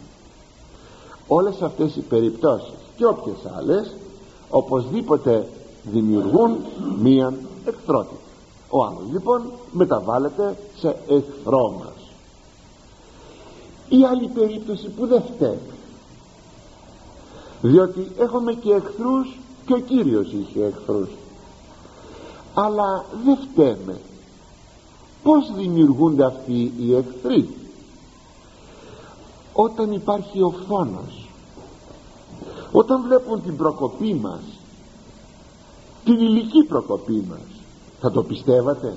[1.27, 3.95] Όλες αυτές οι περιπτώσεις και όποιες άλλες
[4.51, 5.49] οπωσδήποτε
[5.83, 6.57] δημιουργούν
[6.99, 8.32] μία εχθρότητα
[8.75, 11.95] ο άλλος λοιπόν μεταβάλλεται σε εχθρό μας.
[13.89, 15.61] Η άλλη περίπτωση που δεν φταίει.
[17.63, 21.09] Διότι έχουμε και εχθρούς και ο Κύριος είχε εχθρούς.
[22.55, 24.01] Αλλά δεν φταίμε.
[25.23, 27.49] Πως δημιουργούνται αυτοί οι εχθροί;
[29.53, 31.29] Όταν υπάρχει ο φθόνος
[32.73, 34.43] όταν βλέπουν την προκοπή μας
[36.05, 37.52] την ηλική προκοπή μας
[38.03, 38.95] θα το πιστεύατε;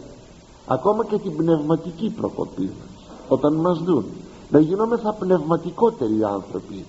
[0.67, 4.05] Ακόμα και την πνευματική προκοπή μας όταν μας δουν.
[4.49, 6.85] Να γινόμεθα πνευματικότεροι άνθρωποι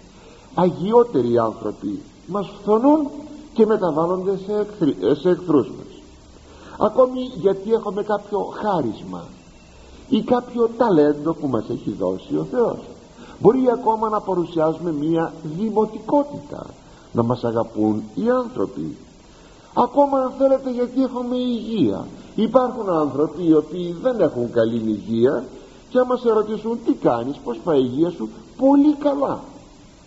[0.57, 2.03] αγιότεροι άνθρωποι.
[2.27, 3.09] Μας φθονούν
[3.53, 6.01] και μεταβάλλονται σε, εχθροί, σε εχθρούς μας.
[6.79, 9.25] Ακόμη γιατί έχουμε κάποιο χάρισμα
[10.09, 12.79] ή κάποιο ταλέντο που μας έχει δώσει ο Θεός.
[13.41, 16.67] Μπορεί ακόμα να παρουσιάζουμε μία δημοτικότητα
[17.13, 18.97] να μας αγαπούν οι άνθρωποι
[19.77, 22.07] ακόμα αν θέλετε γιατί έχουμε υγεία.
[22.35, 25.45] Υπάρχουν άνθρωποι οι οποίοι δεν έχουν καλή υγεία
[25.89, 29.41] και άμα σε ρωτήσουν τι κάνεις πως πάει η υγεία σου; Πολύ καλά.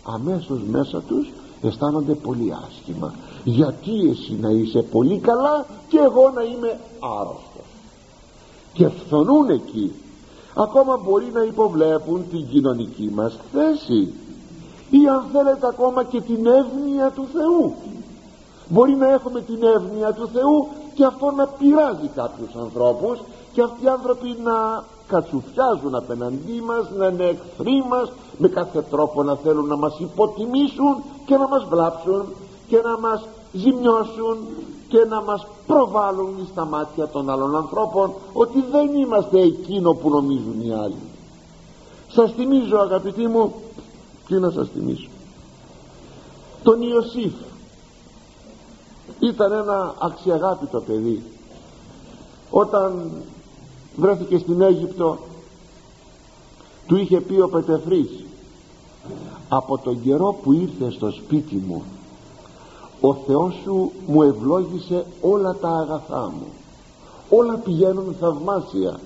[0.04, 3.14] Αμέσως μέσα τους αισθάνονται πολύ άσχημα.
[3.44, 6.80] Γιατί εσύ να είσαι πολύ καλά και εγώ να είμαι
[7.20, 7.70] άρρωστος;
[8.74, 9.92] Και φθονούν εκεί.
[10.56, 14.14] Ακόμα μπορεί να υποβλέπουν την κοινωνική μας θέση
[14.90, 17.74] ή αν θέλετε ακόμα και την εύνοια του Θεού
[18.70, 23.20] μπορεί να έχουμε την εύνοια του Θεού και αυτό να πειράζει κάποιους ανθρώπους
[23.54, 29.24] και αυτοί οι άνθρωποι να κατσουφιάζουν απέναντί μας να είναι εχθροί μας με κάθε τρόπο
[29.24, 32.26] να θέλουν να μας υποτιμήσουν και να μας βλάψουν
[32.68, 34.38] και να μας ζημιώσουν
[34.88, 40.62] και να μας προβάλλουν στα μάτια των άλλων ανθρώπων ότι δεν είμαστε εκείνο που νομίζουν
[40.62, 41.02] οι άλλοι.
[42.12, 43.54] Σας θυμίζω αγαπητοί μου
[44.28, 45.10] τι να σας θυμίσω.
[46.64, 47.34] Τον Ιωσήφ
[49.20, 51.24] ήταν ένα αξιαγάπητο παιδί.
[52.50, 53.12] Όταν
[53.96, 55.18] βρέθηκε στην Αίγυπτο
[56.88, 58.24] του είχε πει ο Πετεφρής
[59.50, 61.84] από τον καιρό που ήρθε στο σπίτι μου
[63.02, 66.48] ο Θεός σου μου ευλόγησε όλα τα αγαθά μου.
[67.30, 69.00] Όλα πηγαίνουν θαυμάσια.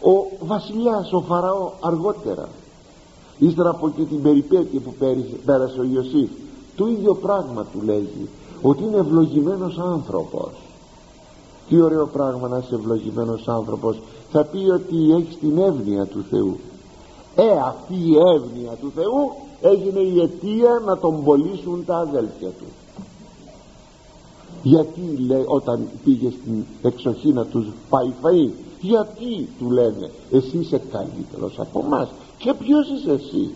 [0.00, 2.48] Ο βασιλιάς ο Φαραώ αργότερα.
[3.38, 4.94] Ύστερα από και την περιπέτεια που
[5.44, 6.30] πέρασε ο Ιωσήφ
[6.76, 8.28] το ίδιο πράγμα του λέγει
[8.62, 10.50] ότι είναι ευλογημένος άνθρωπος.
[11.68, 14.00] Τι ωραίο πράγμα να είσαι ευλογημένος άνθρωπος.
[14.30, 16.58] Θα πει ότι έχεις την εύνοια του Θεού.
[17.34, 22.66] Ε αυτή η εύνοια του Θεού έγινε η αιτία να τον πωλήσουν τα αδέλφια του.
[24.62, 30.80] Γιατί λέει όταν πήγε στην εξοχή να τους πάει φαΐ γιατί του λένε εσύ είσαι
[30.92, 33.54] καλύτερος από μας και ποιος είσαι εσύ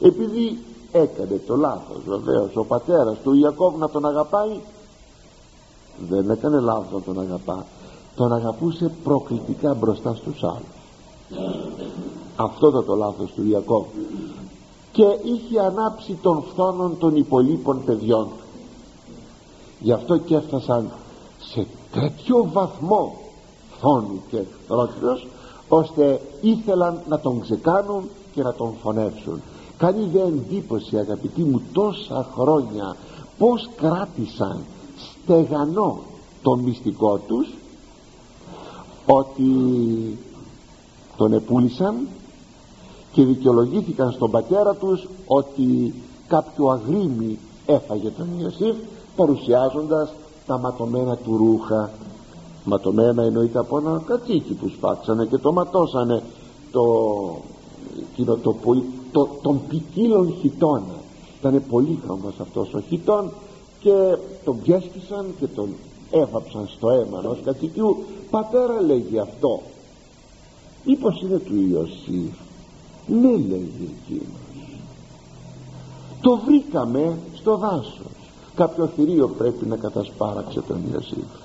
[0.00, 0.58] επειδή
[0.94, 2.56] έκανε το λάθος βεβαίως.
[2.56, 4.60] Ο πατέρας του Ιακώβ να τον αγαπάει;
[6.08, 7.66] Δεν έκανε λάθος να τον αγαπά.
[8.16, 10.74] Τον αγαπούσε προκλητικά μπροστά στους άλλους.
[12.36, 13.84] Αυτό ήταν το λάθος του Ιακώβ.
[14.92, 18.28] Και είχε ανάψει τον φθόνων των υπολείπων παιδιών.
[19.80, 20.90] Γι' αυτό και έφτασαν
[21.38, 23.16] σε τέτοιο βαθμό
[23.76, 25.26] φθόνου και εχθρότητος
[25.68, 29.42] ώστε ήθελαν να τον ξεκάνουν και να τον φωνεύσουν
[29.78, 32.96] κάνει δε εντύπωση αγαπητοί μου τόσα χρόνια
[33.38, 34.60] πως κράτησαν
[34.96, 35.98] στεγανό
[36.42, 37.54] το μυστικό τους
[39.06, 39.52] ότι
[41.16, 42.08] τον επούλησαν
[43.12, 45.94] και δικαιολογήθηκαν στον πατέρα τους ότι
[46.28, 48.76] κάποιο αγρίμι έφαγε τον Ιωσήφ
[49.16, 50.12] παρουσιάζοντας
[50.46, 51.90] τα ματωμένα του ρούχα.
[52.64, 56.22] Ματωμένα εννοείται από ένα κατσίκι που σπάξανε και το ματώσανε
[56.70, 56.82] το,
[58.16, 58.56] το, το,
[59.12, 60.94] το, των ποικίλων χιτώνα
[61.40, 63.30] ήταν πολύχρωμος αυτός ο χιτών
[63.80, 65.68] και τον πιέσκησαν και τον
[66.10, 69.60] έβαψαν στο αίμα ενός κατσικιού πατέρα λέγει αυτό.
[70.84, 72.34] Ή πως είναι του Ιωσήφ;
[73.06, 74.44] Ναι λέγει εκείνος.
[76.20, 78.12] Το βρήκαμε στο δάσος.
[78.54, 81.42] Κάποιο θηρίο πρέπει να κατασπάραξε τον Ιωσήφ.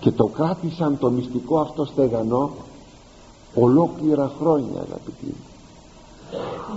[0.00, 2.50] Και το κράτησαν το μυστικό αυτό στεγανό
[3.54, 5.44] ολόκληρα χρόνια αγαπητοί μου.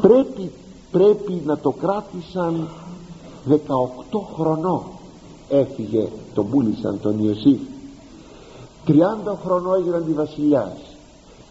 [0.01, 0.51] Πρέπει,
[0.91, 2.67] πρέπει να το κράτησαν
[3.49, 3.55] 18
[4.35, 4.81] χρονών
[5.49, 7.59] έφυγε τον πούλησαν τον Ιωσήφ.
[8.87, 8.93] 30
[9.45, 10.77] χρονών έγιναν τη βασιλιάς.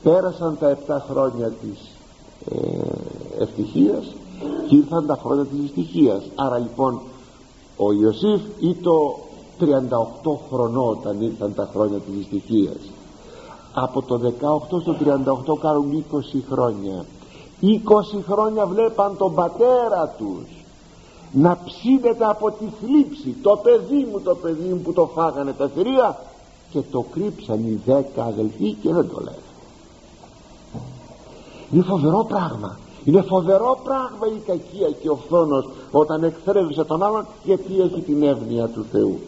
[0.03, 1.91] Πέρασαν τα 7 χρόνια της
[2.51, 4.15] ε, ευτυχίας
[4.69, 6.23] και ήρθαν τα χρόνια της ευτυχίας.
[6.35, 7.01] Άρα λοιπόν
[7.77, 8.93] ο Ιωσήφ ήταν
[9.61, 12.77] 38 χρονών όταν ήρθαν τα χρόνια της ευτυχίας
[13.75, 14.21] από το
[14.71, 14.97] 18 στο
[15.55, 17.05] 38 κάνουν 20 χρόνια.
[17.63, 17.67] 20
[18.29, 20.65] χρόνια βλέπαν τον πατέρα τους
[21.33, 23.37] να ψήνεται από τη θλίψη.
[23.43, 26.19] Το παιδί μου το παιδί μου που το φάγανε τα θηρία
[26.71, 29.37] και το κρύψαν οι δέκα αδελφοί και δεν το λένε.
[31.73, 32.79] Είναι φοβερό πράγμα.
[33.05, 38.23] Είναι φοβερό πράγμα η κακία και ο φθόνος όταν εκθρέβησε τον άλλον γιατί έχει την
[38.23, 39.19] εύνοια του Θεού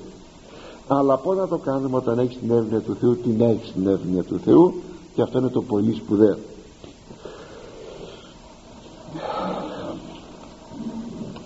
[0.88, 4.22] αλλά πως να το κάνουμε όταν έχεις την εύνοια του Θεού την έχεις την εύνοια
[4.22, 4.74] του Θεού
[5.14, 6.36] και αυτό είναι το πολύ σπουδαίο.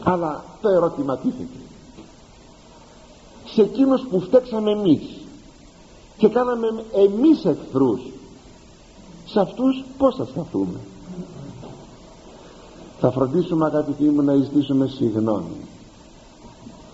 [0.02, 1.58] Αλλά το ερώτημα τίθεται
[3.44, 5.02] σε εκείνους που φταίξαμε εμείς
[6.16, 8.00] και κάναμε εμείς εχθρούς
[9.26, 10.80] σε αυτούς πως θα σταθούμε;
[13.00, 15.67] Θα φροντίσουμε αγαπητοί μου να ζητήσουμε συγγνώμη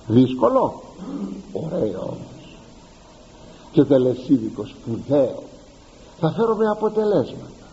[0.07, 0.83] δύσκολο
[1.53, 2.59] ωραίο όμως.
[3.73, 5.43] Και τελεσίδικο σπουδαίο
[6.21, 7.65] θα φέρουμε αποτελέσματα.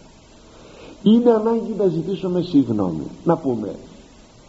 [1.04, 3.76] Είναι ανάγκη να ζητήσουμε συγγνώμη να πούμε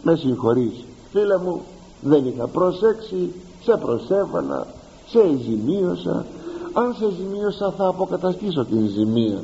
[0.03, 1.61] με συγχωρείς φίλε μου
[2.01, 4.67] δεν είχα προσέξει σε προσέβανα
[5.07, 6.25] σε ζημίωσα.
[6.73, 9.43] Αν σε ζημίωσα θα αποκαταστήσω την ζημία.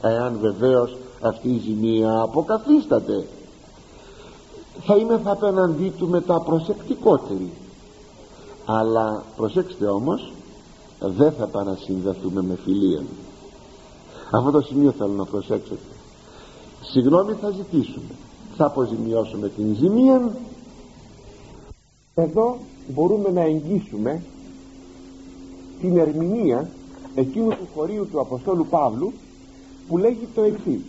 [0.00, 3.26] Εάν βεβαίως αυτή η ζημία αποκαθίσταται
[4.84, 7.52] θα είμαι θα απέναντί του μετά προσεκτικότεροι
[8.70, 10.32] αλλά προσέξτε όμως
[11.00, 13.02] δεν θα παρασυνδεθούμε με φιλία.
[14.30, 15.94] Αυτό το σημείο θέλω να προσέξετε.
[16.82, 18.14] Συγγνώμη θα ζητήσουμε.
[18.56, 20.30] Θα αποζημιώσουμε την ζημία.
[22.14, 24.22] Εδώ μπορούμε να εγγύσουμε
[25.80, 26.70] την ερμηνεία
[27.14, 29.12] εκείνου του χωρίου του Αποστόλου Παύλου
[29.88, 30.80] που λέγει το εξής.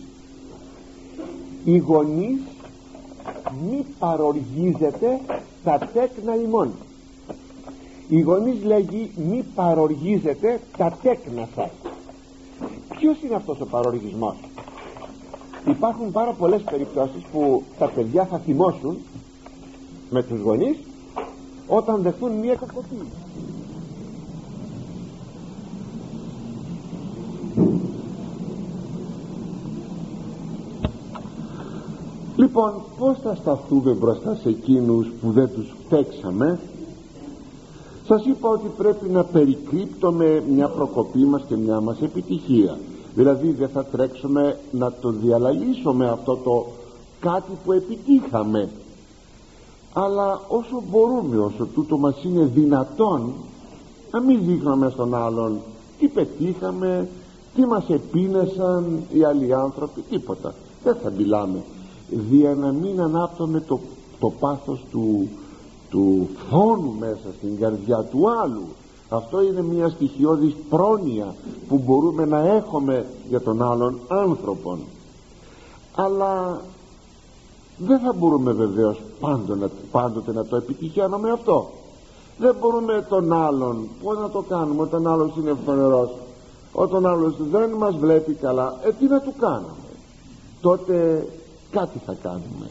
[1.64, 2.40] οι γονείς
[3.64, 5.20] μη παροργίζετε
[5.64, 6.72] τα τέκνα ημών
[8.10, 11.70] οι γονείς λέγει μη παροργίζετε τα τέκνα σας.
[12.98, 14.36] Ποιος είναι αυτός ο παροργισμός;
[15.66, 18.96] Υπάρχουν πάρα πολλές περιπτώσεις που τα παιδιά θα θυμώσουν
[20.10, 20.76] με τους γονείς
[21.66, 23.04] όταν δεχθούν μια κακοποίηση
[32.36, 36.60] λοιπόν πως θα σταθούμε μπροστά σε εκείνους που δεν τους παίξαμε
[38.10, 42.78] σας είπα ότι πρέπει να περικρύπτουμε μια προκοπή μας και μια μας επιτυχία.
[43.14, 46.66] Δηλαδή δεν θα τρέξουμε να το διαλαλήσουμε αυτό το
[47.20, 48.68] κάτι που επιτύχαμε.
[49.92, 53.32] Αλλά όσο μπορούμε όσο τούτο μας είναι δυνατόν
[54.10, 55.58] να μην δείχνουμε στον άλλον
[55.98, 57.08] τι πετύχαμε
[57.54, 60.54] τι μας επίνεσαν οι άλλοι άνθρωποι τίποτα.
[60.84, 61.62] Δεν θα μιλάμε.
[62.30, 63.80] Δια να μην ανάπτωμε το,
[64.20, 65.28] το πάθος του,
[65.90, 68.66] του φόνου μέσα στην καρδιά του άλλου.
[69.08, 71.34] Αυτό είναι μια στοιχειώδης πρόνοια
[71.68, 74.78] που μπορούμε να έχουμε για τον άλλον άνθρωπον.
[75.94, 76.60] Αλλά
[77.76, 81.70] δεν θα μπορούμε βεβαίως πάντοτε, πάντοτε να το επιτυχαίνουμε αυτό.
[82.38, 86.10] Δεν μπορούμε τον άλλον πως να το κάνουμε όταν άλλος είναι φανερός
[86.72, 89.72] όταν άλλος δεν μας βλέπει καλά ε τι να του κάνουμε.
[90.60, 91.26] Τότε
[91.70, 92.66] κάτι θα κάνουμε.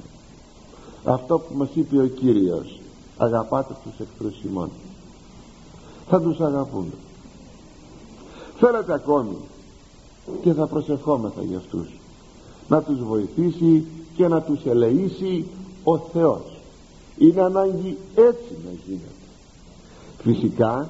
[1.04, 2.79] Αυτό που μας είπε ο Κύριος
[3.20, 4.70] αγαπάτε τους εχθρούς ημών
[6.08, 6.94] θα τους αγαπούν
[8.60, 9.38] θέλετε ακόμη
[10.42, 11.88] και θα προσευχόμεθα για αυτούς.
[12.68, 15.46] Να τους βοηθήσει και να τους ελεήσει
[15.84, 16.42] ο Θεός.
[17.18, 19.14] Είναι ανάγκη έτσι να γίνεται.
[20.22, 20.90] Φυσικά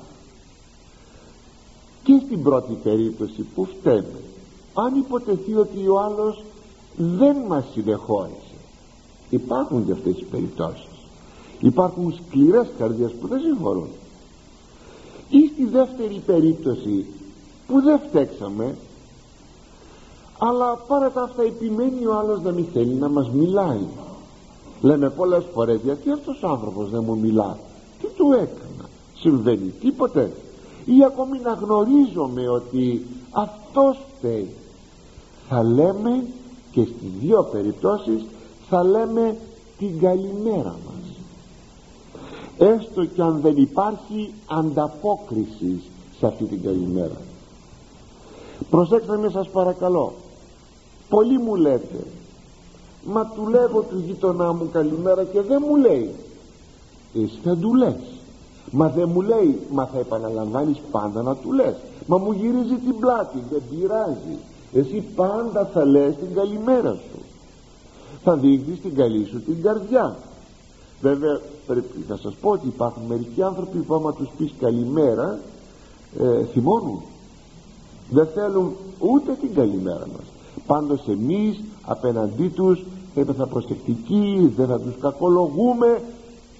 [2.03, 4.21] και στην πρώτη περίπτωση που φταίμε
[4.73, 6.43] αν υποτεθεί ότι ο άλλος
[6.97, 8.35] δεν μας συνεχώρησε.
[9.29, 10.98] Υπάρχουν και αυτές οι περιπτώσεις
[11.59, 13.87] υπάρχουν σκληρές καρδιές που δεν συγχωρούν.
[15.29, 17.05] Ή στη δεύτερη περίπτωση
[17.67, 18.75] που δεν φταίξαμε
[20.37, 23.87] αλλά πάρα τα αυτά επιμένει ο άλλος να μην θέλει να μας μιλάει.
[24.81, 27.57] Λέμε πολλές φορές γιατί αυτός ο άνθρωπος δεν μου μιλά;
[28.01, 28.89] Τι του έκανα.
[29.15, 30.31] Συμβαίνει τίποτε.
[30.85, 34.49] Ή ακόμη να γνωρίζομαι ότι αυτός φταίει.
[35.49, 36.23] Θα λέμε
[36.71, 38.25] και στις δύο περιπτώσεις
[38.69, 39.37] θα λέμε
[39.77, 40.98] την καλημέρα μας
[42.59, 45.81] έστω και αν δεν υπάρχει ανταπόκριση
[46.19, 47.21] σε αυτή την καλημέρα.
[48.69, 50.13] Προσέξτε με σας παρακαλώ.
[51.09, 52.03] Πολλοί μου λέτε
[53.05, 56.15] μα του λέγω του γείτονά μου καλημέρα και δεν μου λέει
[57.13, 57.95] εσύ θα του λες.
[58.71, 61.75] Μα δεν μου λέει μα θα επαναλαμβάνεις πάντα να του λες
[62.05, 64.37] μα μου γυρίζει την πλάτη δεν πειράζει.
[64.73, 67.19] Εσύ πάντα θα λες την καλημέρα σου.
[68.23, 70.17] Θα δείχνεις την καλή σου την καρδιά
[71.01, 75.39] βέβαια πρέπει να σας πω ότι υπάρχουν μερικοί άνθρωποι που άμα τους πεις καλημέρα
[76.19, 77.01] ε, θυμώνουν.
[78.09, 80.25] Δεν θέλουν ούτε την καλημέρα μας.
[80.65, 82.83] Πάντως εμείς απέναντί τους
[83.13, 86.01] θα είμαστε προσεκτικοί δεν θα τους κακολογούμε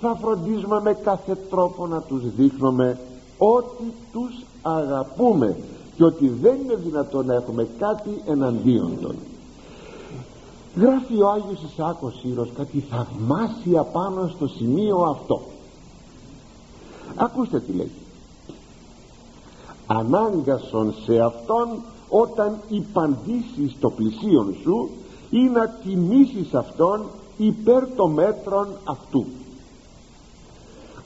[0.01, 2.99] θα φροντίζουμε με κάθε τρόπο να τους δείχνουμε
[3.37, 5.57] ότι τους αγαπούμε
[5.95, 9.15] και ότι δεν είναι δυνατόν να έχουμε κάτι εναντίον των
[10.79, 15.41] γράφει ο Άγιος Ισάκος Ήρος κάτι θαυμάσια πάνω στο σημείο αυτό.
[17.15, 17.91] Ακούστε τι λέει.
[19.87, 21.67] Ανάγκασον σε αυτόν
[22.09, 24.89] όταν υπαντήσεις το πλησίον σου
[25.29, 27.05] ή να τιμήσεις αυτόν
[27.37, 29.25] υπέρ των μέτρων αυτού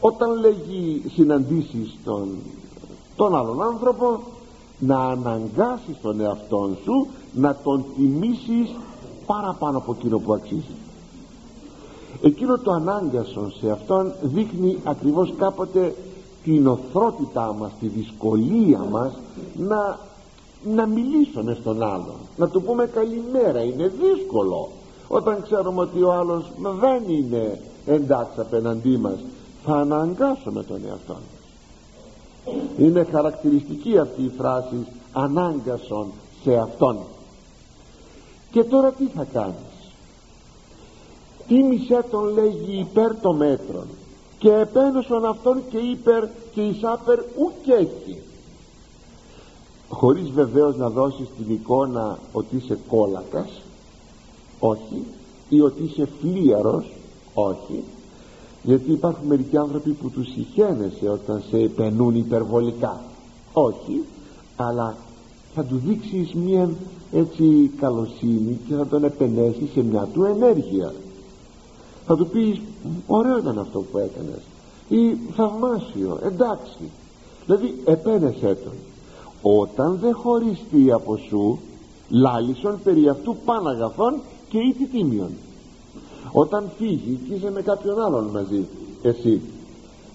[0.06, 2.28] όταν λέγει συναντήσεις τον,
[3.16, 4.20] τον άλλον άνθρωπο
[4.80, 8.70] να αναγκάσεις τον εαυτόν σου να τον τιμήσεις
[9.26, 10.76] παραπάνω από εκείνο που αξίζει.
[12.22, 15.96] Εκείνο το ανάγκασον σε αυτόν δείχνει ακριβώς κάποτε
[16.44, 19.12] την οθρότητά μας, τη δυσκολία μας
[19.58, 20.00] να,
[20.64, 22.16] να μιλήσουμε στον άλλον.
[22.38, 24.70] Να του πούμε καλημέρα είναι δύσκολο
[25.08, 29.18] όταν ξέρουμε ότι ο άλλος δεν είναι εντάξει απέναντί μας
[29.66, 31.44] θα αναγκάσουμε τον εαυτό μας.
[32.78, 36.08] Είναι χαρακτηριστική αυτή η φράση ανάγκασον
[36.44, 36.98] σε αυτόν
[38.54, 39.94] και τώρα τι θα κάνεις;
[41.48, 43.88] Τίμησέ τον λέγει υπέρ των μέτρων
[44.40, 48.22] και επένωσον αυτόν και υπέρ και εισάπερ ουκ έχει.
[49.90, 53.62] Χωρίς βεβαίως να δώσεις την εικόνα ότι είσαι κόλακας
[54.60, 55.06] όχι
[55.50, 56.92] ή ότι είσαι φλίαρος
[57.34, 57.84] όχι
[58.64, 63.02] γιατί υπάρχουν μερικοί άνθρωποι που τους συχαίνεσαι όταν σε επενούν υπερβολικά.
[63.54, 64.04] Όχι
[64.56, 64.98] αλλά
[65.56, 66.70] θα του δείξεις μια
[67.14, 70.94] έτσι καλοσύνη και θα τον επενέσεις σε μια του ενέργεια.
[72.06, 72.62] Θα του πεις
[73.08, 74.42] ωραίο ήταν αυτό που έκανες.
[74.90, 76.92] Ή θαυμάσιο εντάξει.
[77.46, 78.74] Δηλαδή επένεσέ τον.
[79.42, 81.60] Όταν δεν χωριστεί από σου
[82.10, 85.32] λάλησον περί αυτού παν αγαθών και ήτι τίμιον
[86.32, 88.66] όταν φύγει και είσαι με κάποιον άλλον μαζί
[89.02, 89.42] εσύ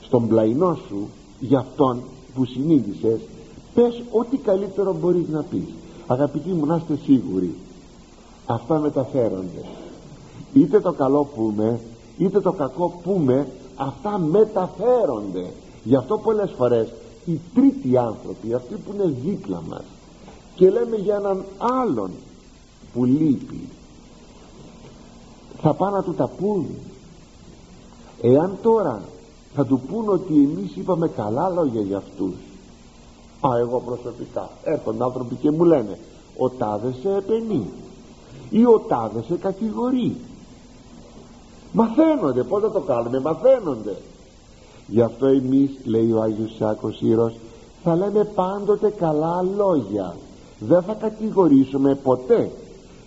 [0.03, 1.09] στον πλαϊνό σου
[1.41, 2.03] για αυτόν
[2.35, 3.21] που συνείδησες
[3.75, 5.69] πες ό,τι καλύτερο μπορείς να πεις
[6.09, 7.55] αγαπητοί μου να είστε σίγουροι.
[8.47, 9.65] Αυτά μεταφέρονται.
[10.53, 11.81] Είτε το καλό πούμε
[12.19, 15.53] είτε το κακό πούμε αυτά μεταφέρονται.
[15.85, 16.89] Γι' αυτό πολλές φορές
[17.25, 19.85] οι τρίτοι άνθρωποι αυτοί που είναι δίπλα μας
[20.55, 22.11] και λέμε για έναν άλλον
[22.93, 23.69] που λείπει
[25.61, 26.67] θα πάνε να του τα πούν.
[28.23, 29.03] Εάν τώρα
[29.55, 32.35] θα του πούν ότι εμείς είπαμε καλά λόγια για αυτούς
[33.41, 34.51] α εγώ προσωπικά.
[34.65, 35.99] Έρχονται άνθρωποι και μου λένε
[36.37, 37.71] ο τάδε σε επενεί
[38.51, 40.17] ή ο τάδε σε κατηγορεί
[41.73, 42.43] μαθαίνονται.
[42.43, 43.97] Πως θα το κάνουμε; Μαθαίνονται.
[44.87, 47.35] Γι' αυτό εμείς λέει ο Άγιος Σάκος Ήρος
[47.85, 50.17] θα λέμε πάντοτε καλά λόγια.
[50.59, 52.51] Δεν θα κατηγορήσουμε ποτέ.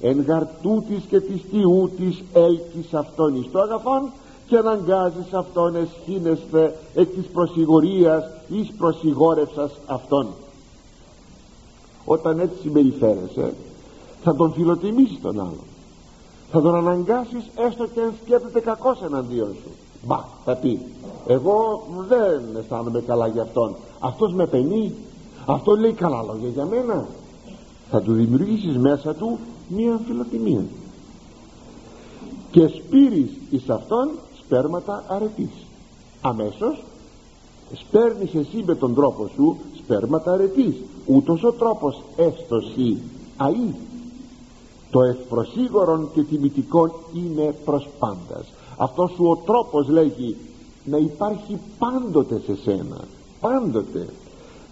[0.02, 4.12] Εν γαρτούτης και της τιούτης έλκης αυτόν εις το αγαθόν
[4.52, 10.28] και αναγκάζεις αυτόν εσχήνεσθε εκ της προσιγορίας εις προσιγόρευσας αυτόν.
[12.06, 13.54] Όταν έτσι συμπεριφέρεσαι
[14.24, 15.68] θα τον φιλοτιμήσεις τον άλλον.
[16.52, 19.70] Θα τον αναγκάσεις έστω και αν σκέπτεται κακός εναντίον σου.
[20.06, 20.80] Μπα θα πει
[21.28, 23.76] εγώ δεν αισθάνομαι καλά για αυτόν.
[24.00, 24.94] Αυτός με πενεί
[25.46, 27.08] αυτό λέει καλά λόγια για μένα
[27.90, 30.64] θα του δημιουργήσεις μέσα του μία αμφιλοτιμία
[32.52, 34.10] και σπείρεις εις αυτόν
[34.52, 35.52] σπέρματα αρετής.
[36.22, 36.84] Αμέσως
[37.74, 40.76] σπέρνεις εσύ με τον τρόπο σου σπέρματα αρετής.
[41.06, 42.98] Ούτως ο τρόπος έστωση
[43.38, 43.74] αή
[44.92, 48.54] το ευπροσίγωρον και τιμητικόν είναι προς πάντας.
[48.78, 50.36] Αυτός σου ο τρόπος λέγει
[50.86, 52.98] να υπάρχει πάντοτε σε σένα.
[53.40, 54.08] Πάντοτε.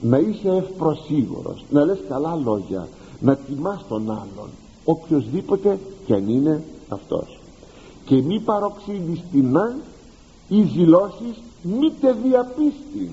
[0.01, 1.65] Να είσαι ευπροσίγωρος.
[1.69, 2.87] Να λες καλά λόγια.
[3.19, 4.49] Να τιμάς τον άλλον.
[4.85, 7.38] Οποιοδήποτε και αν είναι αυτός
[8.09, 9.75] και μη παροξύνεις τεινά
[10.47, 13.09] ή ζηλώσεις μήτε διαπίστην.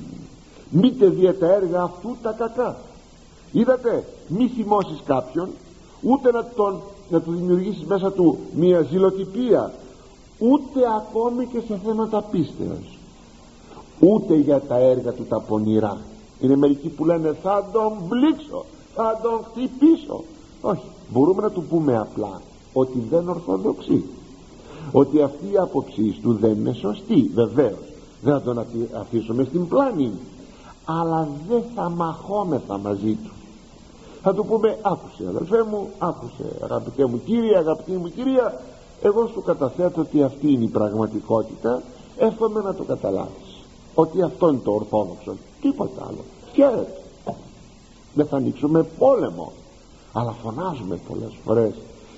[0.70, 2.76] Μήτε δια τα έργα αυτού τα κακά.
[3.52, 5.48] Είδατε μη θυμώσεις κάποιον
[6.02, 6.80] ούτε να, τον,
[7.10, 9.72] να του δημιουργήσεις μέσα του μια ζηλοτυπία
[10.38, 12.98] ούτε ακόμη και σε θέματα πίστεως.
[14.00, 15.98] Ούτε για τα έργα του τα πονηρά.
[16.40, 20.24] Είναι μερικοί που λένε θα τον μπλήξω θα τον χτυπήσω
[20.60, 22.40] όχι μπορούμε να του πούμε απλά
[22.72, 24.04] ότι δεν ορθοδοξεί
[24.92, 27.92] ότι αυτή η άποψή του δεν είναι σωστή βεβαίως.
[28.22, 28.64] Δεν θα τον
[29.00, 30.12] αφήσουμε στην πλάνη.
[30.84, 33.30] Αλλά δεν θα μαχόμεθα μαζί του.
[34.22, 38.60] Θα του πούμε άκουσε αδελφέ μου άκουσε αγαπητέ μου κύριε αγαπητή μου κυρία
[39.02, 41.82] εγώ σου καταθέτω ότι αυτή είναι η πραγματικότητα
[42.16, 43.64] εύχομαι να το καταλάβεις
[43.94, 46.24] ότι αυτό είναι το ορθόδοξο τίποτα άλλο.
[46.52, 46.68] Και
[48.14, 49.52] δεν θα ανοίξουμε πόλεμο
[50.12, 51.72] αλλά φωνάζουμε πολλές φορές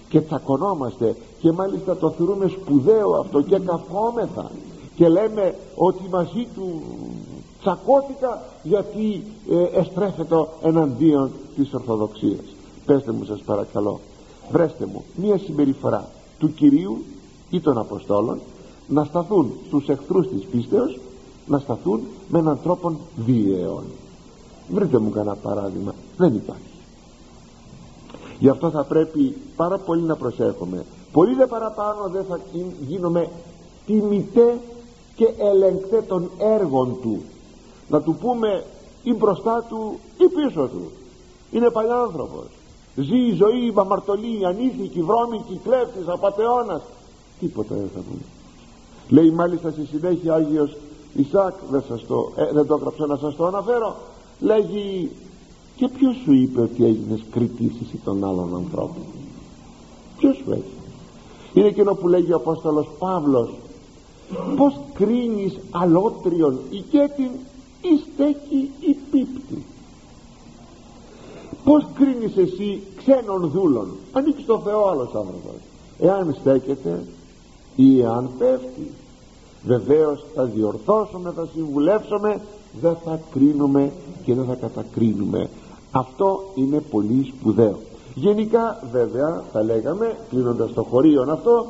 [0.09, 4.51] και τσακωνόμαστε και μάλιστα το θεωρούμε σπουδαίο αυτό και καθόμεθα
[4.97, 6.83] και λέμε ότι μαζί του
[7.61, 12.45] τσακώθηκα γιατί ε, εστρέφεται εναντίον της Ορθοδοξίας.
[12.87, 14.01] Πέστε μου σας παρακαλώ
[14.51, 17.05] βρέστε μου μία συμπεριφορά του Κυρίου
[17.51, 18.41] ή των Αποστόλων
[18.89, 20.99] να σταθούν στους εχθρούς της πίστεως
[21.47, 23.85] να σταθούν με έναν τρόπο βίαιων
[24.69, 25.95] βρείτε μου κανένα παράδειγμα.
[26.17, 26.78] Δεν υπάρχει
[28.39, 30.85] γι' αυτό θα πρέπει πάρα πολύ να προσέχουμε.
[31.13, 32.41] Πολύ δε παραπάνω δεν θα
[32.81, 33.31] γίνουμε
[33.87, 34.59] τιμητέ
[35.17, 37.23] και ελεγκτέ των έργων του.
[37.89, 38.65] Να του πούμε
[39.03, 40.91] ή μπροστά του ή πίσω του
[41.51, 42.47] είναι παλιάνθρωπος.
[42.97, 46.83] Ζει η ζωή μαμαρτωλή, ανήθικη, βρώμικη, κλέφτης, απατεώνας
[47.41, 48.23] τίποτα δεν θα πούμε.
[49.09, 50.77] Λέει μάλιστα στη συνέχεια Άγιος
[51.15, 53.97] Ισάκ δεν, σας το, ε, δεν το έγραψα να σας το αναφέρω
[54.41, 55.11] λέγει
[55.79, 59.03] και ποιος σου είπε ότι έγινες κριτής εσύ των άλλων ανθρώπων;
[60.19, 60.77] Ποιος σου έχει;
[61.53, 63.51] Είναι εκείνο που λέγει ο Απόστολος Παύλος
[64.57, 67.31] πως κρίνεις αλότριον ηκέτην
[67.83, 69.65] ή στέκει ή πίπτη
[71.65, 75.61] πως κρίνεις εσύ ξένων δούλων; Ανοίξει το Θεό άλλος άνθρωπος.
[75.99, 77.05] Εάν στέκεται
[77.77, 78.91] ή εάν πέφτει
[79.65, 82.41] βεβαίως θα διορθώσουμε θα συμβουλεύσουμε
[82.81, 83.93] δεν θα κρίνουμε
[84.25, 85.49] και δεν θα κατακρίνουμε
[85.91, 87.79] αυτό είναι πολύ σπουδαίο.
[88.15, 91.67] Γενικά βέβαια θα λέγαμε κλείνοντας το χωρίο αυτό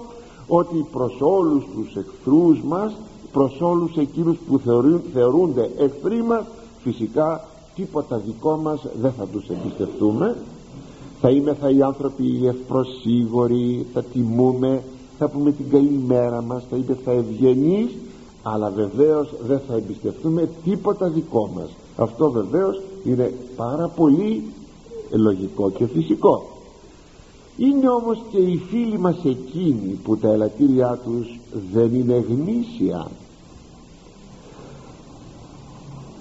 [0.49, 2.93] ότι προς όλους τους εχθρούς μας
[3.33, 6.45] προς όλους εκείνους που θεωρούν, θεωρούνται εχθροί μας
[6.83, 7.45] φυσικά
[7.75, 10.37] τίποτα δικό μας δεν θα τους εμπιστευτούμε.
[11.21, 14.83] Θα είμαι θα οι άνθρωποι ευπροσίγοροι θα τιμούμε
[15.19, 17.91] θα πούμε την καλή μέρα μας θα είπε θα ευγενείς
[18.43, 24.43] αλλά βεβαίως δεν θα εμπιστευτούμε τίποτα δικό μας αυτό βεβαίως είναι πάρα πολύ
[25.11, 26.47] λογικό και φυσικό.
[27.57, 31.39] Είναι όμως και οι φίλοι μας εκείνοι που τα ελαττήριά τους
[31.73, 33.11] δεν είναι γνήσια.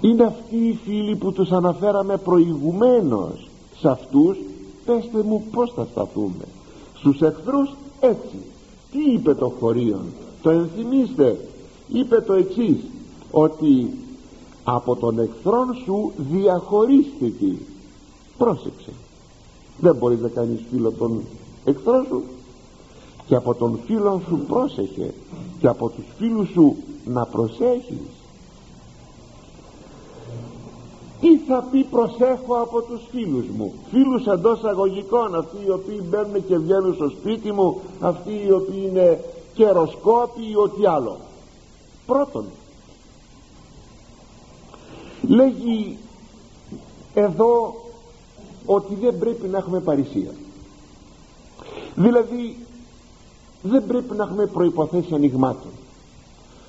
[0.00, 3.48] Είναι αυτοί οι φίλοι που τους αναφέραμε προηγουμένως.
[3.80, 4.38] Σε αυτούς
[4.84, 6.44] πέστε μου πως θα σταθούμε.
[6.94, 8.36] Στους εχθρούς έτσι.
[8.92, 10.04] Τι είπε το χωρίον;
[10.42, 11.36] Το ενθυμίστε;
[11.92, 12.76] Είπε το εξής
[13.30, 13.90] ότι
[14.74, 17.52] από τον εχθρόν σου διαχωρίστηκε.
[18.38, 18.92] Πρόσεξε.
[19.80, 21.22] Δεν μπορείς να κάνεις φίλο τον
[21.64, 22.22] εχθρό σου.
[23.26, 25.14] Και από τον φίλο σου πρόσεχε.
[25.60, 28.06] Και από τους φίλους σου να προσέχεις.
[31.20, 36.46] Τι θα πει προσέχω από τους φίλους μου; Φίλους εντός αγωγικών αυτοί οι οποίοι μπαίνουν
[36.46, 41.16] και βγαίνουν στο σπίτι μου αυτοί οι οποίοι είναι καιροσκόποι ή ό,τι άλλο.
[42.06, 42.44] Πρώτον
[45.28, 45.98] λέγει
[47.14, 47.74] εδώ
[48.66, 50.30] ότι δεν πρέπει να έχουμε παρησία.
[51.94, 52.56] Δηλαδή
[53.62, 55.70] δεν πρέπει να έχουμε προϋποθέσεις ανοιγμάτων.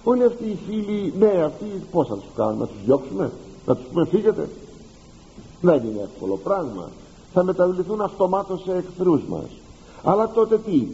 [0.04, 3.32] Όλοι αυτοί οι φίλοι ναι αυτοί πως θα τους κάνουμε να τους διώξουμε
[3.66, 4.50] να τους πούμε φύγετε.
[5.62, 6.90] Δεν είναι εύκολο πράγμα.
[7.34, 9.48] Θα μεταβληθούν αυτομάτως σε εχθρούς μας.
[10.04, 10.88] Αλλά τότε τι;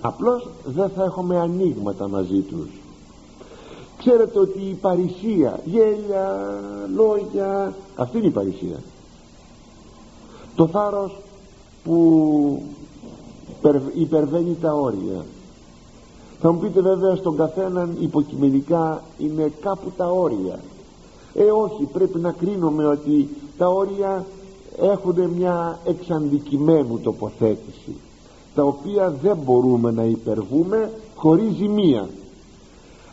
[0.00, 2.68] Απλώς δεν θα έχουμε ανοίγματα μαζί τους
[3.98, 6.54] ξέρετε ότι η παρησία γέλια,
[6.94, 8.76] λόγια αυτή είναι η παρησία
[10.56, 11.16] το θάρρος
[11.84, 12.62] που
[13.94, 15.24] υπερβαίνει τα όρια.
[16.40, 20.58] Θα μου πείτε βέβαια στον καθέναν υποκειμενικά είναι κάπου τα όρια
[21.34, 23.28] ε όχι πρέπει να κρίνουμε ότι
[23.58, 24.26] τα όρια
[24.80, 27.94] έχουν μια εξαντικειμένου τοποθέτηση
[28.54, 32.08] τα οποία δεν μπορούμε να υπερβούμε χωρίς ζημία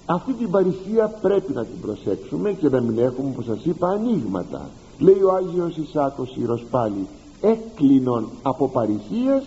[0.05, 4.69] αυτή την παρησία πρέπει να την προσέξουμε και να μην έχουμε όπως σας είπα ανοίγματα.
[4.99, 7.07] Λέει ο Άγιος Ισάκος Ήρος πάλι
[7.41, 9.43] έκλεινον από παρησίας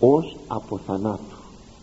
[0.00, 1.36] ως από θανάτου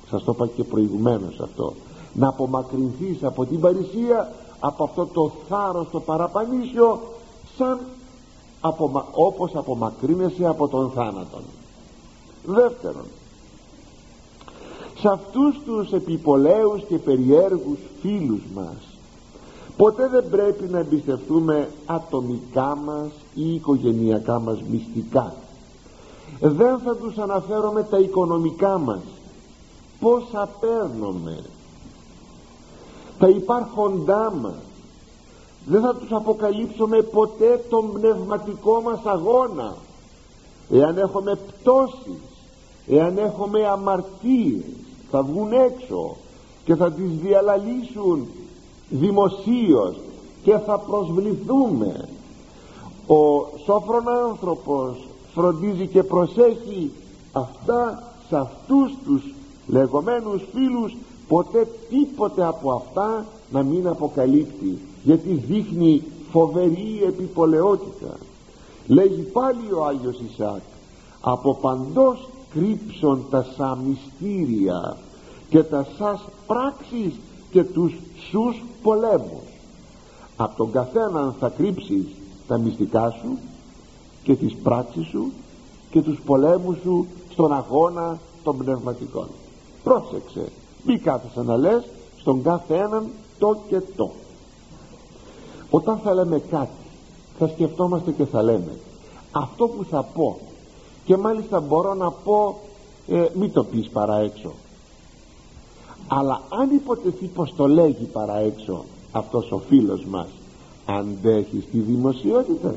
[0.09, 1.73] σας το είπα και προηγουμένως αυτό.
[2.13, 7.01] Να απομακρυνθείς από την παρησία από αυτό το θάρρος το παραπανήσιο
[7.57, 7.79] σαν
[8.61, 11.43] απομα, όπως απομακρύνεσαι από τον θάνατον
[12.45, 13.05] δεύτερον
[15.05, 18.97] σε αυτούς τους επιπολέους και περιέργους φίλους μας.
[19.77, 25.33] Ποτέ δεν πρέπει να εμπιστευτούμε ατομικά μας ή οικογενειακά μας μυστικά.
[26.39, 29.01] Δεν θα τους αναφέρομαι τα οικονομικά μας.
[29.99, 31.39] Πόσα παίρνουμε
[33.19, 34.59] τα υπάρχοντά μας.
[35.65, 39.75] Δεν θα τους αποκαλύψουμε ποτέ τον πνευματικό μας αγώνα.
[40.71, 42.21] Εάν έχουμε πτώσεις
[42.87, 46.15] εάν έχουμε αμαρτίες θα βγουν έξω
[46.65, 48.27] και θα τις διαλαλήσουν
[48.89, 49.95] δημοσίως
[50.43, 52.09] και θα προσβληθούμε.
[53.07, 56.91] Ο σόφρον άνθρωπος φροντίζει και προσέχει
[57.31, 59.33] αυτά σε αυτούς τους
[59.67, 60.95] λεγόμενους φίλους.
[61.27, 68.17] Ποτέ τίποτε από αυτά να μην αποκαλύπτει γιατί δείχνει φοβερή επιπολαιότητα.
[68.87, 70.61] Λέγει πάλι ο Άγιος Ισάκ
[71.21, 74.97] από παντός κρύψον τα σα μυστήρια
[75.49, 77.13] και τα σας πράξεις
[77.51, 77.93] και τους
[78.29, 79.47] σους πολέμους.
[80.37, 82.05] Από τον καθέναν θα κρύψεις
[82.47, 83.37] τα μυστικά σου
[84.23, 85.31] και τις πράξεις σου
[85.89, 89.27] και τους πολέμους σου στον αγώνα των πνευματικών.
[89.83, 90.51] Πρόσεξε
[90.85, 91.83] μη κάθεσαι να λες
[92.19, 93.07] στον κάθε έναν
[93.39, 94.11] το και το.
[95.69, 96.85] Όταν θα λέμε κάτι
[97.39, 98.77] θα σκεφτόμαστε και θα λέμε
[99.31, 100.39] αυτό που θα πω
[101.05, 102.59] και μάλιστα μπορώ να πω
[103.07, 104.51] ε, μη το πεις παρά έξω.
[106.07, 110.27] Αλλά αν υποτεθεί πως το λέγει παρά έξω αυτός ο φίλος μας
[110.85, 112.75] αντέχει στη δημοσιότητα.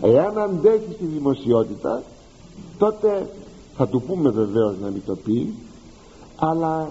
[0.00, 2.02] Εάν αντέχει στη δημοσιότητα
[2.78, 3.30] τότε
[3.76, 5.54] θα του πούμε βεβαίως να μην το πει
[6.36, 6.88] αλλά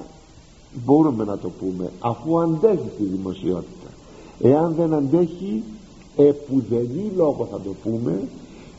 [0.86, 3.90] μπορούμε να το πούμε αφού αντέχει στη δημοσιότητα.
[4.40, 5.64] Εάν δεν αντέχει
[6.16, 8.28] επουδενή λόγο θα το πούμε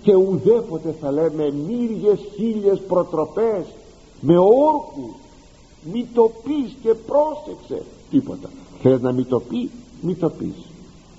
[0.06, 3.64] και ουδέποτε θα λέμε μύριες χίλιες προτροπές
[4.20, 5.14] με όρκους
[5.92, 8.50] μη το πεις και πρόσεξε τίποτα.
[8.82, 10.54] Θες να μη το πει μη το πεις.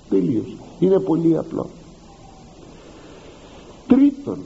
[0.08, 1.66] Τελείωσε είναι πολύ απλό.
[3.86, 4.38] Τρίτον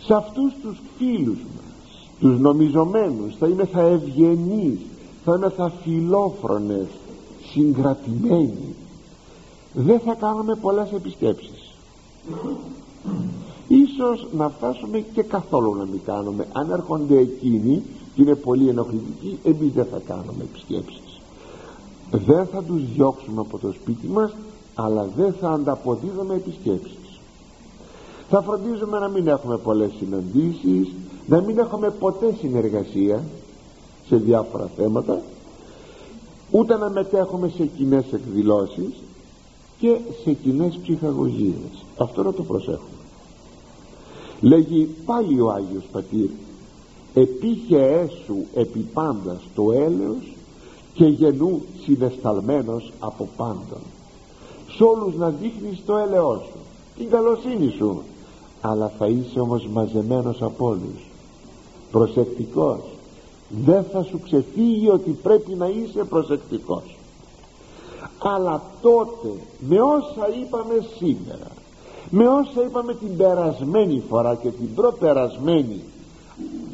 [0.00, 4.78] σε αυτούς τους φίλους μας τους νομιζομένους θα είμαι θα ευγενείς
[5.24, 6.86] θα είμαι θα φιλόφρονες
[7.50, 8.74] συγκρατημένοι.
[9.72, 11.72] Δεν θα κάνουμε πολλές επισκέψεις
[13.68, 16.46] ίσως να φτάσουμε και καθόλου να μην κάνουμε.
[16.52, 17.82] Αν έρχονται εκείνοι
[18.14, 21.20] και είναι πολύ ενοχλητικοί εμείς δεν θα κάνουμε επισκέψεις.
[22.10, 24.34] Δεν θα τους διώξουμε από το σπίτι μας
[24.74, 27.20] αλλά δεν θα ανταποδίδουμε επισκέψεις.
[28.30, 30.88] Θα φροντίζουμε να μην έχουμε πολλές συναντήσεις
[31.26, 33.24] να μην έχουμε ποτέ συνεργασία
[34.08, 35.22] σε διάφορα θέματα
[36.50, 38.92] ούτε να μετέχουμε σε κοινές εκδηλώσεις
[39.78, 41.84] και σε κοινές ψυχαγωγίες.
[41.96, 42.98] Αυτό να το προσέχουμε.
[44.40, 46.28] Λέγει πάλι ο Άγιος Πατήρ
[47.14, 50.36] επίχε έσου επί πάντας το έλεος
[50.94, 53.80] και γενού συνεσταλμένος από πάντων.
[54.76, 56.58] Σ' όλους να δείχνεις το έλεό σου
[56.96, 58.02] την καλοσύνη σου
[58.60, 61.06] αλλά θα είσαι όμως μαζεμένος από όλους.
[61.90, 62.80] Προσεκτικός.
[63.64, 66.97] Δεν θα σου ξεφύγει ότι πρέπει να είσαι προσεκτικός
[68.18, 71.56] αλλά τότε με όσα είπαμε σήμερα
[72.10, 75.80] με όσα είπαμε την περασμένη φορά και την προπερασμένη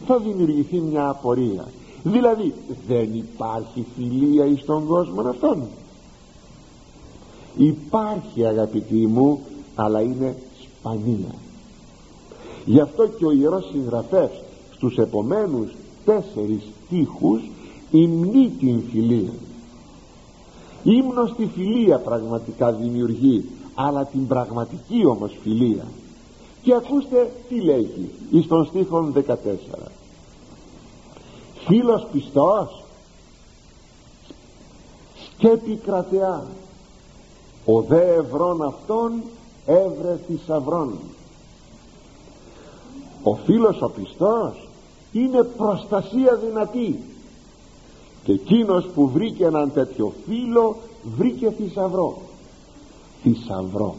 [0.07, 1.69] θα δημιουργηθεί μια απορία.
[2.03, 2.55] Δηλαδή
[2.89, 5.63] δεν υπάρχει φιλία εις τον κόσμο αυτόν.
[7.57, 9.41] Υπάρχει αγαπητοί μου
[9.75, 11.35] αλλά είναι σπανία.
[12.65, 14.31] Γι' αυτό και ο Ιερός Συγγραφέας
[14.75, 15.73] στους επομένους
[16.05, 17.43] τέσσερις στίχους
[17.91, 19.33] υμνεί την φιλία
[20.85, 25.85] ύμνος στη φιλία πραγματικά δημιουργεί αλλά την πραγματική όμως φιλία.
[26.63, 29.35] Και ακούστε τι λέγει εις τον στίχον 14
[31.67, 32.83] φίλος πιστός
[35.37, 36.47] σκέπη κρατεά.
[37.65, 39.23] Ο δε ευρών αυτών
[39.67, 40.99] έβρε θησαυρών
[43.23, 44.69] ο φίλος ο πιστός
[45.13, 47.01] είναι προστασία δυνατή
[48.25, 50.77] και εκείνος που βρήκε έναν τέτοιο φίλο
[51.17, 52.19] βρήκε θησαυρό.
[53.23, 53.95] Θησαυρό.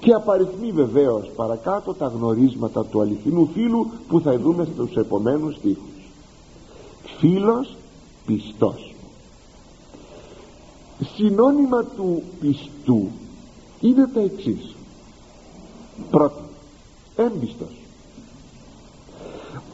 [0.00, 6.10] Και απαριθμεί βεβαίως παρακάτω τα γνωρίσματα του αληθινού φίλου που θα δούμε στους επομένους στίχους.
[7.18, 7.76] Φίλος
[8.26, 8.94] πιστός.
[11.14, 13.08] Συνώνυμα του πιστού
[13.80, 14.74] είναι τα εξής.
[16.10, 16.44] Πρώτον
[17.16, 17.74] έμπιστος.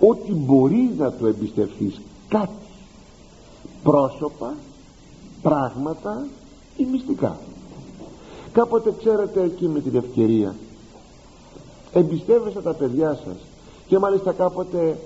[0.01, 2.66] Ότι μπορεί να του εμπιστευθείς κάτι
[3.87, 4.55] πρόσωπα
[5.43, 6.27] πράγματα
[6.77, 7.39] ή μυστικά.
[8.53, 10.55] Κάποτε ξέρετε εκεί με την ευκαιρία
[11.93, 13.37] εμπιστεύεστε τα παιδιά σας
[13.87, 14.99] και μάλιστα κάποτε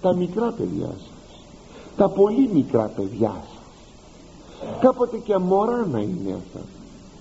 [0.00, 1.14] τα μικρά παιδιά σας
[1.96, 4.78] τα πολύ μικρά παιδιά σας.
[4.80, 6.60] Κάποτε και μωρά να είναι αυτά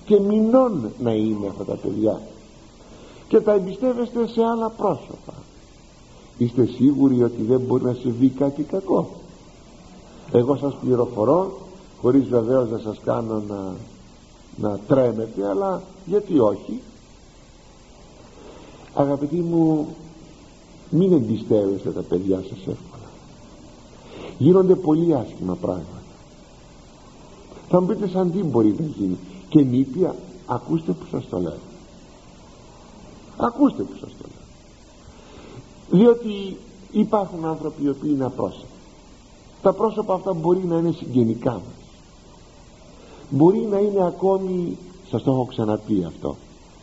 [0.05, 2.21] και μηνών να είναι αυτά τα παιδιά.
[3.27, 5.33] Και τα εμπιστεύεστε σε άλλα πρόσωπα.
[6.37, 9.09] Είστε σίγουροι ότι δεν μπορεί να συμβεί κάτι κακό;
[10.34, 11.57] Εγώ σας πληροφορώ
[12.01, 13.73] χωρίς βεβαίως να σας κάνω να,
[14.55, 16.81] να τρέμετε αλλά γιατί όχι.
[18.93, 19.95] Αγαπητοί μου
[20.89, 23.09] μην εμπιστεύεστε τα παιδιά σας εύκολα.
[24.38, 26.01] Γίνονται πολύ άσχημα πράγματα.
[27.69, 29.17] Θα μου πείτε σαν τι μπορεί να γίνει.
[29.49, 30.15] Και νήπια
[30.45, 31.59] ακούστε που σας το λέω.
[33.38, 36.01] Ακούστε που σας το λέω.
[36.01, 36.57] Διότι
[36.91, 38.72] υπάρχουν άνθρωποι οι οποίοι είναι απρόσωποι
[39.64, 41.51] τα πρόσωπα αυτά μπορεί να είναι συγγενικά.
[41.51, 41.84] Μας
[43.30, 44.78] μπορεί να είναι ακόμη
[45.09, 46.36] σας το έχω ξαναπεί αυτό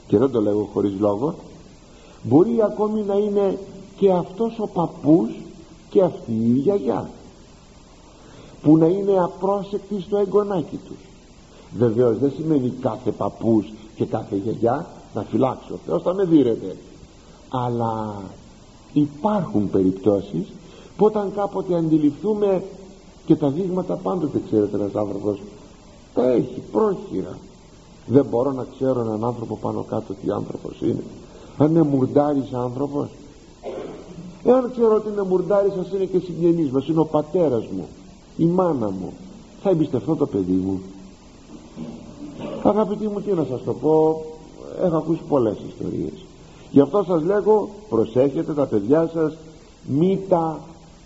[0.06, 1.34] και δεν το λέω χωρίς λόγο
[2.22, 3.58] μπορεί ακόμη να είναι
[3.96, 5.30] και αυτός ο παππούς
[5.90, 7.10] και αυτή η γιαγιά
[8.62, 10.96] που να είναι απρόσεκτοι στο εγγονάκι τους.
[11.76, 16.76] Βεβαίως δεν σημαίνει κάθε παππούς και κάθε γιαγιά να φυλάξω ο Θεός θα με δίνετε
[17.48, 18.22] αλλά
[18.92, 20.46] υπάρχουν περιπτώσεις
[21.00, 22.62] που όταν κάποτε αντιληφθούμε
[23.26, 25.38] και τα δείγματα πάντοτε ξέρετε ένας άνθρωπος
[26.14, 27.38] τα έχει πρόχειρα.
[28.06, 31.02] Δεν μπορώ να ξέρω έναν άνθρωπο πάνω κάτω τι άνθρωπος είναι.
[31.58, 33.08] Αν είναι μουρντάρης άνθρωπος
[34.44, 37.88] εάν ξέρω ότι είναι μουρντάρης σας είναι και συγγενής μας είναι ο πατέρας μου
[38.36, 39.12] η μάνα μου
[39.62, 40.80] θα εμπιστευτώ το παιδί μου.
[42.62, 44.24] Αγαπητοί μου τι να σας το πω
[44.82, 46.24] έχω ακούσει πολλές ιστορίες.
[46.70, 49.36] Γι' αυτό σας λέγω προσέχετε τα παιδιά σας
[49.86, 50.60] μη τα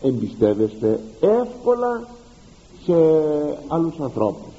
[0.04, 2.08] εμπιστεύεστε εύκολα
[2.84, 2.94] σε
[3.68, 4.52] άλλους ανθρώπους.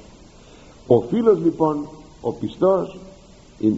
[0.86, 1.86] Ο φίλος λοιπόν
[2.20, 2.98] ο πιστός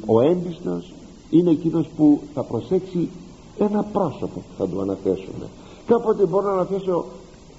[0.06, 0.92] ο έμπιστος
[1.30, 3.08] είναι εκείνος που θα προσέξει
[3.58, 5.46] ένα πρόσωπο που θα του αναθέσουμε.
[5.86, 7.04] Κάποτε μπορώ να αναθέσω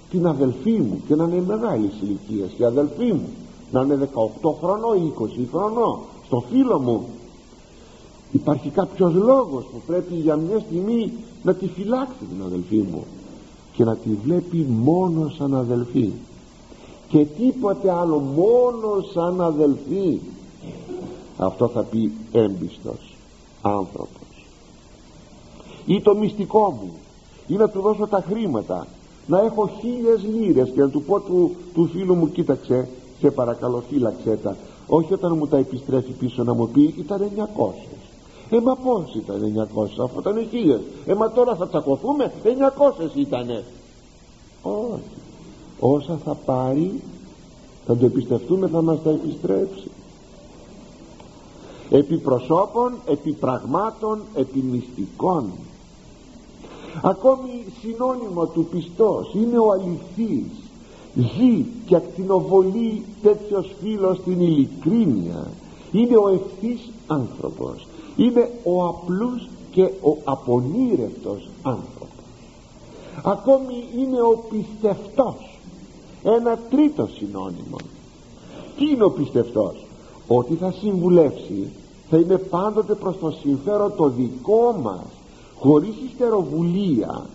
[0.10, 2.52] την αδελφή μου και να είναι μεγάλη ηλικίας.
[2.58, 3.30] Και αδελφή μου
[3.72, 4.10] να είναι
[4.42, 6.00] 18 χρονών ή 20 χρονών.
[6.26, 7.08] Στο φίλο μου
[8.32, 13.04] υπάρχει κάποιος λόγος που πρέπει για μια στιγμή να τη φυλάξει την αδελφή μου
[13.80, 16.12] και να τη βλέπει μόνο σαν αδελφή.
[17.10, 20.20] Και τίποτε άλλο μόνο σαν αδελφή.
[21.38, 23.16] Αυτό θα πει έμπιστος
[23.62, 24.46] άνθρωπος.
[25.86, 26.92] Ή το μυστικό μου
[27.48, 28.88] ή να του δώσω τα χρήματα
[29.28, 32.88] να έχω χίλιες λίρες και να του πω του, του φίλου μου κοίταξε
[33.20, 34.56] σε παρακαλώ φύλαξέ τα
[34.88, 37.99] όχι όταν μου τα επιστρέφει πίσω να μου πει ήταν 900
[38.50, 43.64] ε μα πως ήταν 900 αφού ήταν χίλιες ε μα τώρα θα τσακωθούμε 900 ήτανε.
[44.62, 45.02] Όχι.
[45.80, 47.02] Όσα θα πάρει
[47.86, 49.92] θα το επιστευτούμε θα μας τα επιστρέψει.
[51.90, 55.52] Επί προσώπων, επί πραγμάτων, επί μυστικών.
[57.02, 60.52] Ακόμη συνώνυμο του πιστός είναι ο αληθής.
[61.16, 65.48] Ζει και ακτινοβολεί τέτοιος φίλος στην ειλικρίνεια.
[65.92, 67.88] Είναι ο ευθύς άνθρωπος
[68.20, 72.08] είναι ο απλούς και ο απονήρευτος άνθρωπος.
[73.24, 75.60] Ακόμη είναι ο πιστευτός.
[76.24, 77.78] Ένα τρίτο συνώνυμο.
[78.78, 79.86] Τι είναι ο πιστευτός;
[80.28, 81.72] Ότι θα συμβουλεύσει
[82.10, 85.06] θα είναι πάντοτε προς το συμφέρον το δικό μας
[85.60, 87.26] χωρίς ιστεροβουλία.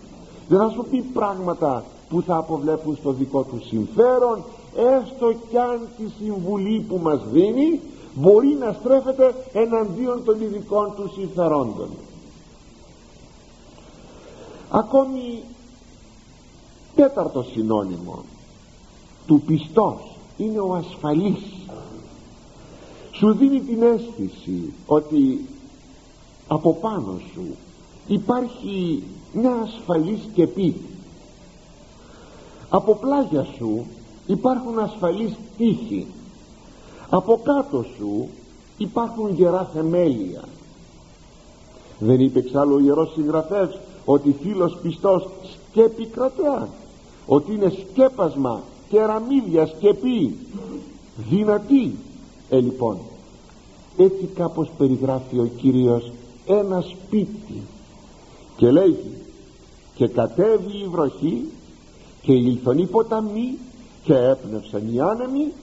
[0.47, 4.43] Δεν θα σου πει πράγματα που θα αποβλέπουν στο δικό του συμφέρον
[4.75, 7.79] έστω κι αν τη συμβουλή που μας δίνει
[8.15, 11.89] μπορεί να στρέφεται εναντίον των ειδικών του συμφερόντων.
[14.69, 15.43] Ακόμη
[16.95, 18.23] τέταρτο συνώνυμο.
[19.27, 21.41] Του πιστός είναι ο ασφαλής.
[23.11, 25.45] Σου δίνει την αίσθηση ότι
[26.47, 27.43] από πάνω σου
[28.07, 29.03] υπάρχει
[29.33, 30.75] μια ασφαλής σκεπή.
[32.69, 33.85] Από πλάγια σου
[34.27, 36.07] υπάρχουν ασφαλείς τείχη
[37.15, 38.27] από κάτω σου
[38.77, 40.43] υπάρχουν γερά θεμέλια.
[41.99, 46.67] Δεν είπε εξάλλου ο Ιερός Συγγραφεύς ότι φίλος πιστός σκέπη κρατεά
[47.25, 50.37] ότι είναι σκέπασμα κεραμίδια σκεπή
[51.29, 51.95] δυνατή.
[52.49, 52.97] Ε λοιπόν
[53.97, 56.11] έτσι κάπως περιγράφει ο Κύριος
[56.45, 57.61] ένα σπίτι
[58.57, 59.11] και λέγει
[59.95, 61.49] και κατέβει η βροχή
[62.21, 63.57] και ήλθον οι ποταμοί
[64.03, 65.53] και έπνευσαν οι άνεμοι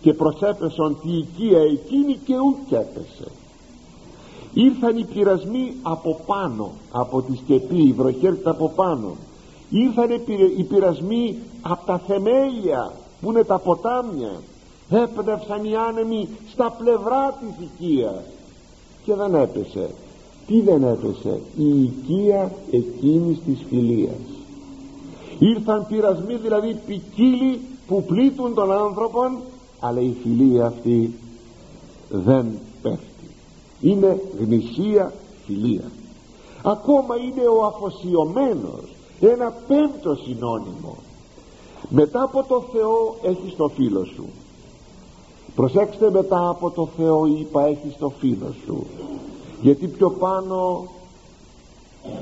[0.00, 3.30] και προσέπεσαν τη οικία εκείνη και ούκ έπεσε.
[4.52, 9.16] Ήρθαν οι πειρασμοί από πάνω από τη σκεπή η βροχή από πάνω.
[9.70, 10.10] Ήρθαν
[10.56, 14.32] οι πειρασμοί από τα θεμέλια που είναι τα ποτάμια.
[14.90, 18.22] Έπνευσαν οι άνεμοι στα πλευρά της οικίας.
[19.04, 19.90] Και δεν έπεσε.
[20.46, 24.26] Τι δεν έπεσε; Η οικία εκείνης της φιλίας.
[25.38, 29.38] Ήρθαν πειρασμοί δηλαδή ποικίλοι που πλήττουν τον άνθρωπον
[29.80, 31.14] αλλά η φιλία αυτή
[32.08, 32.46] δεν
[32.82, 33.30] πέφτει.
[33.80, 35.12] Είναι γνησία
[35.46, 35.90] φιλία.
[36.62, 38.82] Ακόμα είναι ο αφοσιωμένος.
[39.20, 40.96] Ένα πέμπτο συνώνυμο.
[41.88, 44.24] Μετά από το Θεό έχεις το φίλο σου.
[45.54, 48.86] Προσέξτε μετά από το Θεό είπα έχεις το φίλο σου.
[49.62, 50.88] Γιατί πιο πάνω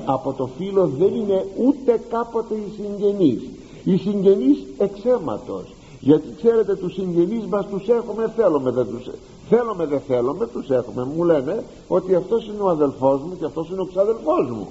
[0.05, 3.41] από το φίλο δεν είναι ούτε κάποτε οι συγγενείς.
[3.83, 5.65] Οι συγγενείς εξαίματος
[5.99, 9.09] γιατί ξέρετε τους συγγενείς μας τους έχουμε θέλουμε δεν τους
[9.49, 11.03] θέλουμε δεν θέλουμε τους έχουμε.
[11.15, 14.67] Μου λένε ότι αυτός είναι ο αδελφός μου και αυτός είναι ο ξαδελφός μου.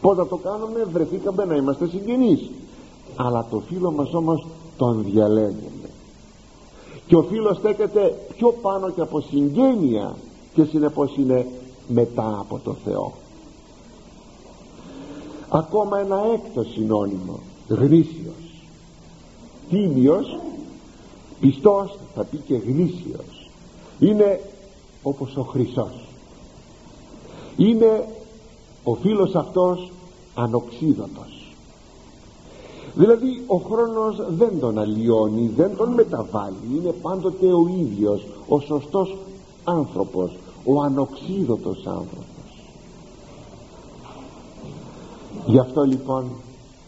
[0.00, 2.50] Πως να το κάνουμε βρεθήκαμε να είμαστε συγγενείς.
[3.16, 4.46] Αλλά το φίλο μας όμως
[4.76, 5.90] τον διαλέγουμε.
[7.06, 10.16] Και ο φίλος στέκεται πιο πάνω και από συγγένεια
[10.54, 11.46] και συνεπώς είναι
[11.88, 13.12] μετά από το Θεό.
[15.48, 18.47] Ακόμα ένα έκτος συνώνυμο γνήσιος
[19.70, 20.38] τίμιος
[21.40, 23.50] πιστός θα πει και γνήσιος.
[23.98, 24.40] Είναι
[25.02, 26.08] όπως ο Χρυσός.
[27.56, 28.08] Είναι
[28.84, 29.90] ο φίλος αυτός
[30.34, 31.38] ανοξίδωτος.
[32.94, 39.16] Δηλαδή ο χρόνος δεν τον αλλοιώνει δεν τον μεταβάλλει είναι πάντοτε ο ίδιος ο σωστός
[39.64, 42.26] άνθρωπος ο ανοξίδωτος άνθρωπος.
[45.46, 46.30] Γι' αυτό λοιπόν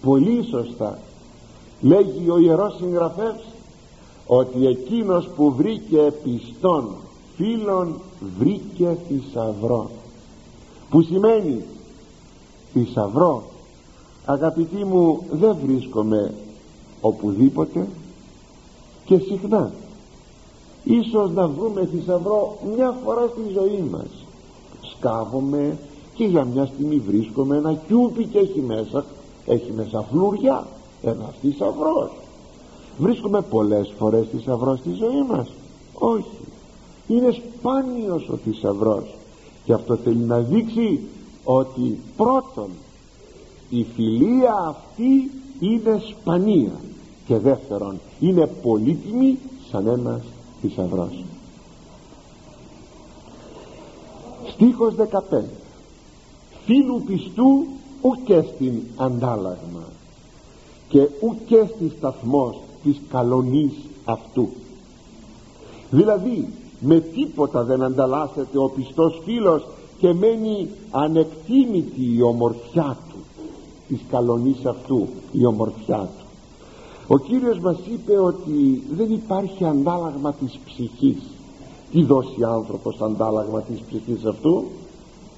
[0.03, 0.99] πολύ σωστά
[1.81, 3.45] λέγει ο Ιερός Συγγραφεύς
[4.27, 6.89] ότι εκείνος που βρήκε πιστόν
[7.37, 8.01] φίλων
[8.39, 9.91] βρήκε θησαυρό.
[10.91, 11.63] Που σημαίνει
[12.73, 13.43] θησαυρό.
[14.25, 16.35] Αγαπητοί μου δεν βρίσκομαι
[17.01, 17.89] οπουδήποτε
[19.05, 19.73] και συχνά.
[20.85, 24.09] Ίσως να βρούμε θησαυρό μια φορά στη ζωή μας.
[24.97, 25.79] Σκάβομαι
[26.15, 29.05] και για μια στιγμή βρίσκομαι ένα κιούπι και έχει μέσα
[29.47, 30.67] έχει μέσα φλουριά
[31.03, 32.11] ένα θησαυρό.
[32.99, 35.49] βρίσκουμε πολλές φορές θησαυρό στη ζωή μας
[35.95, 36.39] όχι
[37.09, 39.07] είναι σπάνιος ο θησαυρό.
[39.65, 41.01] και αυτό θέλει να δείξει
[41.45, 42.69] ότι πρώτον
[43.71, 45.31] η φιλία αυτή
[45.61, 46.81] είναι σπανία
[47.27, 49.39] και δεύτερον είναι πολύτιμη
[49.71, 50.23] σαν ένας
[50.61, 51.09] θησαυρό.
[54.53, 54.95] στίχος
[55.31, 55.43] 15
[56.65, 57.67] φίλου πιστού
[58.01, 59.83] ουκ στην αντάλλαγμα
[60.91, 63.73] και ουκ στη σταθμός της καλονής
[64.05, 64.49] αυτού.
[65.91, 66.49] Δηλαδή
[66.81, 69.67] με τίποτα δεν ανταλλάσσεται ο πιστός φίλος
[69.99, 73.19] και μένει ανεκτήμητη η ομορφιά του
[73.89, 76.25] της καλονής αυτού η ομορφιά του.
[77.07, 81.23] Ο Κύριος μας είπε ότι δεν υπάρχει αντάλλαγμα της ψυχής.
[81.93, 84.65] Τι δώσει άνθρωπος αντάλλαγμα της ψυχής αυτού;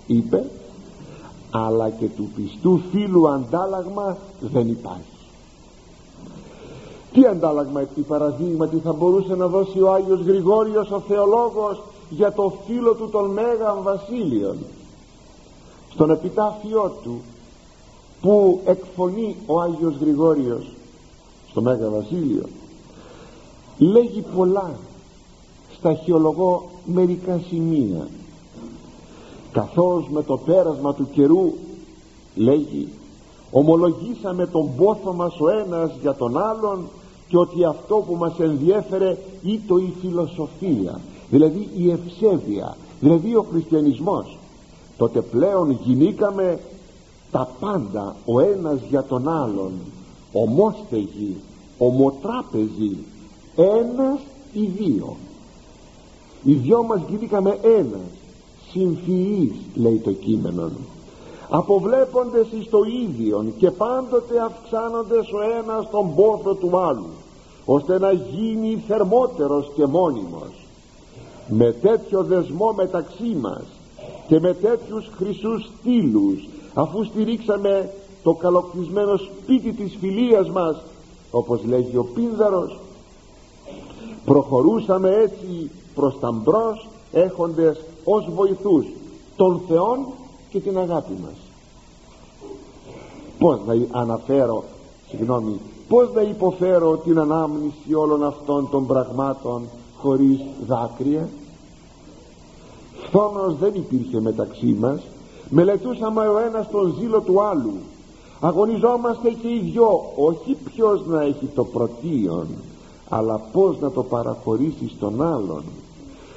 [0.07, 0.44] Είπε
[1.50, 5.11] αλλά και του πιστού φίλου αντάλλαγμα δεν υπάρχει
[7.12, 12.52] τι αντάλλαγμα επί παραδείγματι θα μπορούσε να δώσει ο Άγιος Γρηγόριος ο θεολόγος για το
[12.66, 14.56] φίλο του των Μέγαν Βασίλειων
[15.90, 17.20] στον επιτάφιό του
[18.20, 20.72] που εκφωνεί ο Άγιος Γρηγόριος
[21.50, 22.44] στο Μέγα Βασίλειο
[23.78, 24.70] λέγει πολλά
[25.76, 28.08] στα χειολογώ μερικά σημεία.
[29.52, 31.52] Καθώς με το πέρασμα του καιρού
[32.34, 32.88] λέγει
[33.50, 36.88] ομολογήσαμε τον πόθο μας ο ένας για τον άλλον
[37.33, 44.39] και ότι αυτό που μας ενδιέφερε ήτο η φιλοσοφία δηλαδή η ευσέβεια δηλαδή ο χριστιανισμός.
[44.97, 46.61] Τότε πλέον γινήκαμε
[47.30, 49.72] τα πάντα ο ένας για τον άλλον.
[50.33, 51.37] Ομόστεγοι
[51.78, 52.97] ομοτράπεζοι
[53.57, 54.20] ένας
[54.53, 55.16] ή δύο.
[56.45, 58.11] Οι δυο μας γινήκαμε ένας
[58.72, 60.70] συμφυείς λέει το κείμενο
[61.55, 67.11] αποβλέποντες εις το ίδιον και πάντοτε αυξάνοντες ο ένας τον πόθο του άλλου
[67.64, 70.66] ώστε να γίνει θερμότερος και μόνιμος.
[71.48, 73.64] Με τέτοιο δεσμό μεταξύ μας
[74.28, 77.90] και με τέτοιους χρυσούς στήλους αφού στηρίξαμε
[78.22, 80.82] το καλοκτισμένο σπίτι της φιλίας μας
[81.30, 82.78] όπως λέγει ο Πίνδαρος
[84.24, 88.86] προχωρούσαμε έτσι προς τα μπρος έχοντες ως βοηθούς
[89.36, 90.07] των Θεών
[90.50, 91.41] και την αγάπη μας
[93.43, 94.64] πως να αναφέρω
[95.09, 99.62] συγγνώμη πως να υποφέρω την ανάμνηση όλων αυτών των πραγμάτων
[99.99, 101.28] χωρίς δάκρυα;
[103.07, 105.01] Φθόνος δεν υπήρχε μεταξύ μας.
[105.49, 107.72] Μελετούσαμε ο ένας τον ζήλο του άλλου.
[108.40, 112.47] Αγωνιζόμαστε και οι δυο όχι ποιος να έχει το πρωτίον
[113.09, 115.62] αλλά πως να το παραχωρήσει στον άλλον.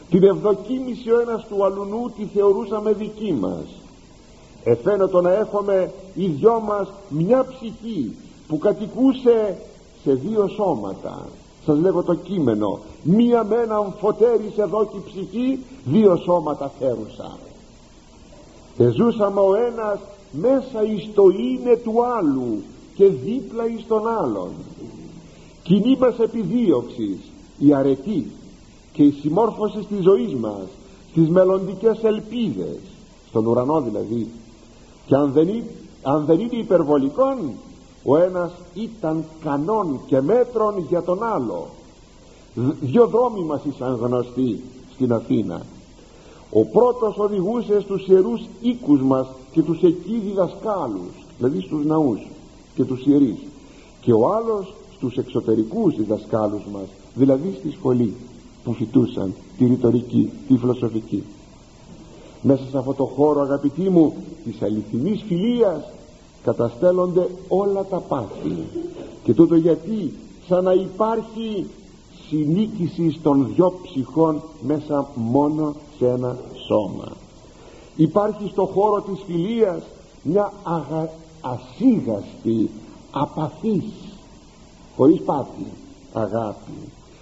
[0.09, 3.65] Την ευδοκίμηση ο ένας του αλουνού τη θεωρούσαμε δική μας
[4.65, 8.15] εφαίνεται να έχουμε οι δυο μας μια ψυχή
[8.47, 9.57] που κατοικούσε
[10.03, 11.27] σε δύο σώματα.
[11.65, 12.79] Σας λέγω το κείμενο.
[13.03, 17.37] Μία με έναν φωτέρι σε δόκι ψυχή δύο σώματα φέρουσα.
[18.77, 19.99] Εζούσαμε ο ένας
[20.31, 22.61] μέσα εις το είναι του άλλου
[22.95, 24.49] και δίπλα εις τον άλλον.
[25.63, 27.17] Κοινή μας επιδίωξης
[27.59, 28.31] η αρετή
[28.93, 30.67] και η συμμόρφωση της ζωής μας
[31.11, 32.77] στις μελλοντικές ελπίδες.
[33.29, 34.27] Στον ουρανό δηλαδή
[35.05, 35.65] και αν δεν, είναι,
[36.03, 37.37] αν δεν είναι υπερβολικών
[38.05, 41.67] ο ένας ήταν κανόν και μέτρον για τον άλλο.
[42.81, 45.65] Δυο δρόμοι μας ήσαν γνωστοί στην Αθήνα.
[46.51, 52.27] Ο πρώτος οδηγούσε στους ιερούς οίκους μας και τους εκεί διδασκάλους δηλαδή στους ναούς
[52.75, 53.37] και τους ιερείς.
[54.01, 58.13] Και ο άλλος στους εξωτερικούς διδασκάλους μας δηλαδή στη σχολή
[58.63, 61.23] που φοιτούσαν τη ρητορική, τη φιλοσοφική
[62.47, 65.91] μέσα σε αυτό το χώρο αγαπητοί μου της αληθινής φιλίας
[66.43, 68.57] καταστέλλονται όλα τα πάθη.
[69.23, 70.13] Και τούτο γιατί
[70.47, 71.67] σαν να υπάρχει
[72.29, 76.37] συνήκηση των δυο ψυχών μέσα μόνο σε ένα
[76.67, 77.11] σώμα.
[77.95, 79.83] Υπάρχει στο χώρο της φιλίας
[80.21, 81.09] μια αγα...
[81.41, 82.69] ασίγαστη
[83.11, 83.93] απαθής
[84.95, 85.65] χωρίς πάθη
[86.13, 86.71] αγάπη.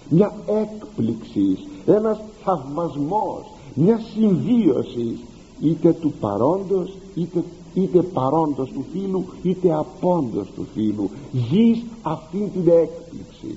[0.08, 5.18] Μια έκπληξη ένας θαυμασμός μια συμβίωση
[5.60, 7.44] είτε του παρόντος είτε,
[7.74, 11.10] είτε παρόντος του φίλου είτε απόντος του φίλου.
[11.32, 13.56] Ζεις αυτήν την έκπληξη.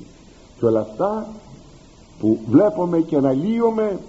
[0.59, 1.27] Και όλα αυτά
[2.19, 3.99] που βλέπουμε και αναλύουμε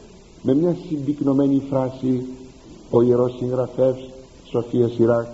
[0.42, 2.26] με μια συμπυκνωμένη φράση
[2.90, 4.08] ο Ιερός Συγγραφεύς
[4.44, 5.26] Σοφίας Σιράκ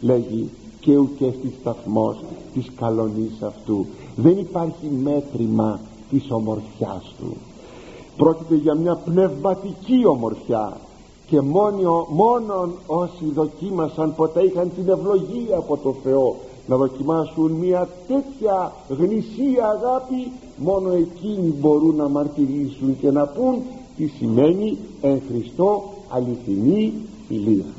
[0.00, 0.50] λέγει
[0.80, 2.16] και ουκέστη σταθμός
[2.54, 3.86] της καλονής αυτού.
[4.16, 7.36] Δεν υπάρχει μέτρημα της ομορφιάς του
[8.18, 10.76] πρόκειται για μια πνευματική ομορφιά
[11.26, 17.88] και μόνο, μόνον όσοι δοκίμασαν ποτέ είχαν την ευλογία από το Θεό να δοκιμάσουν μια
[18.06, 23.62] τέτοια γνησία αγάπη μόνο εκείνοι μπορούν να μαρτυρήσουν και να πούν
[23.96, 26.92] τι σημαίνει εν Χριστώ αληθινή
[27.28, 27.74] φιλία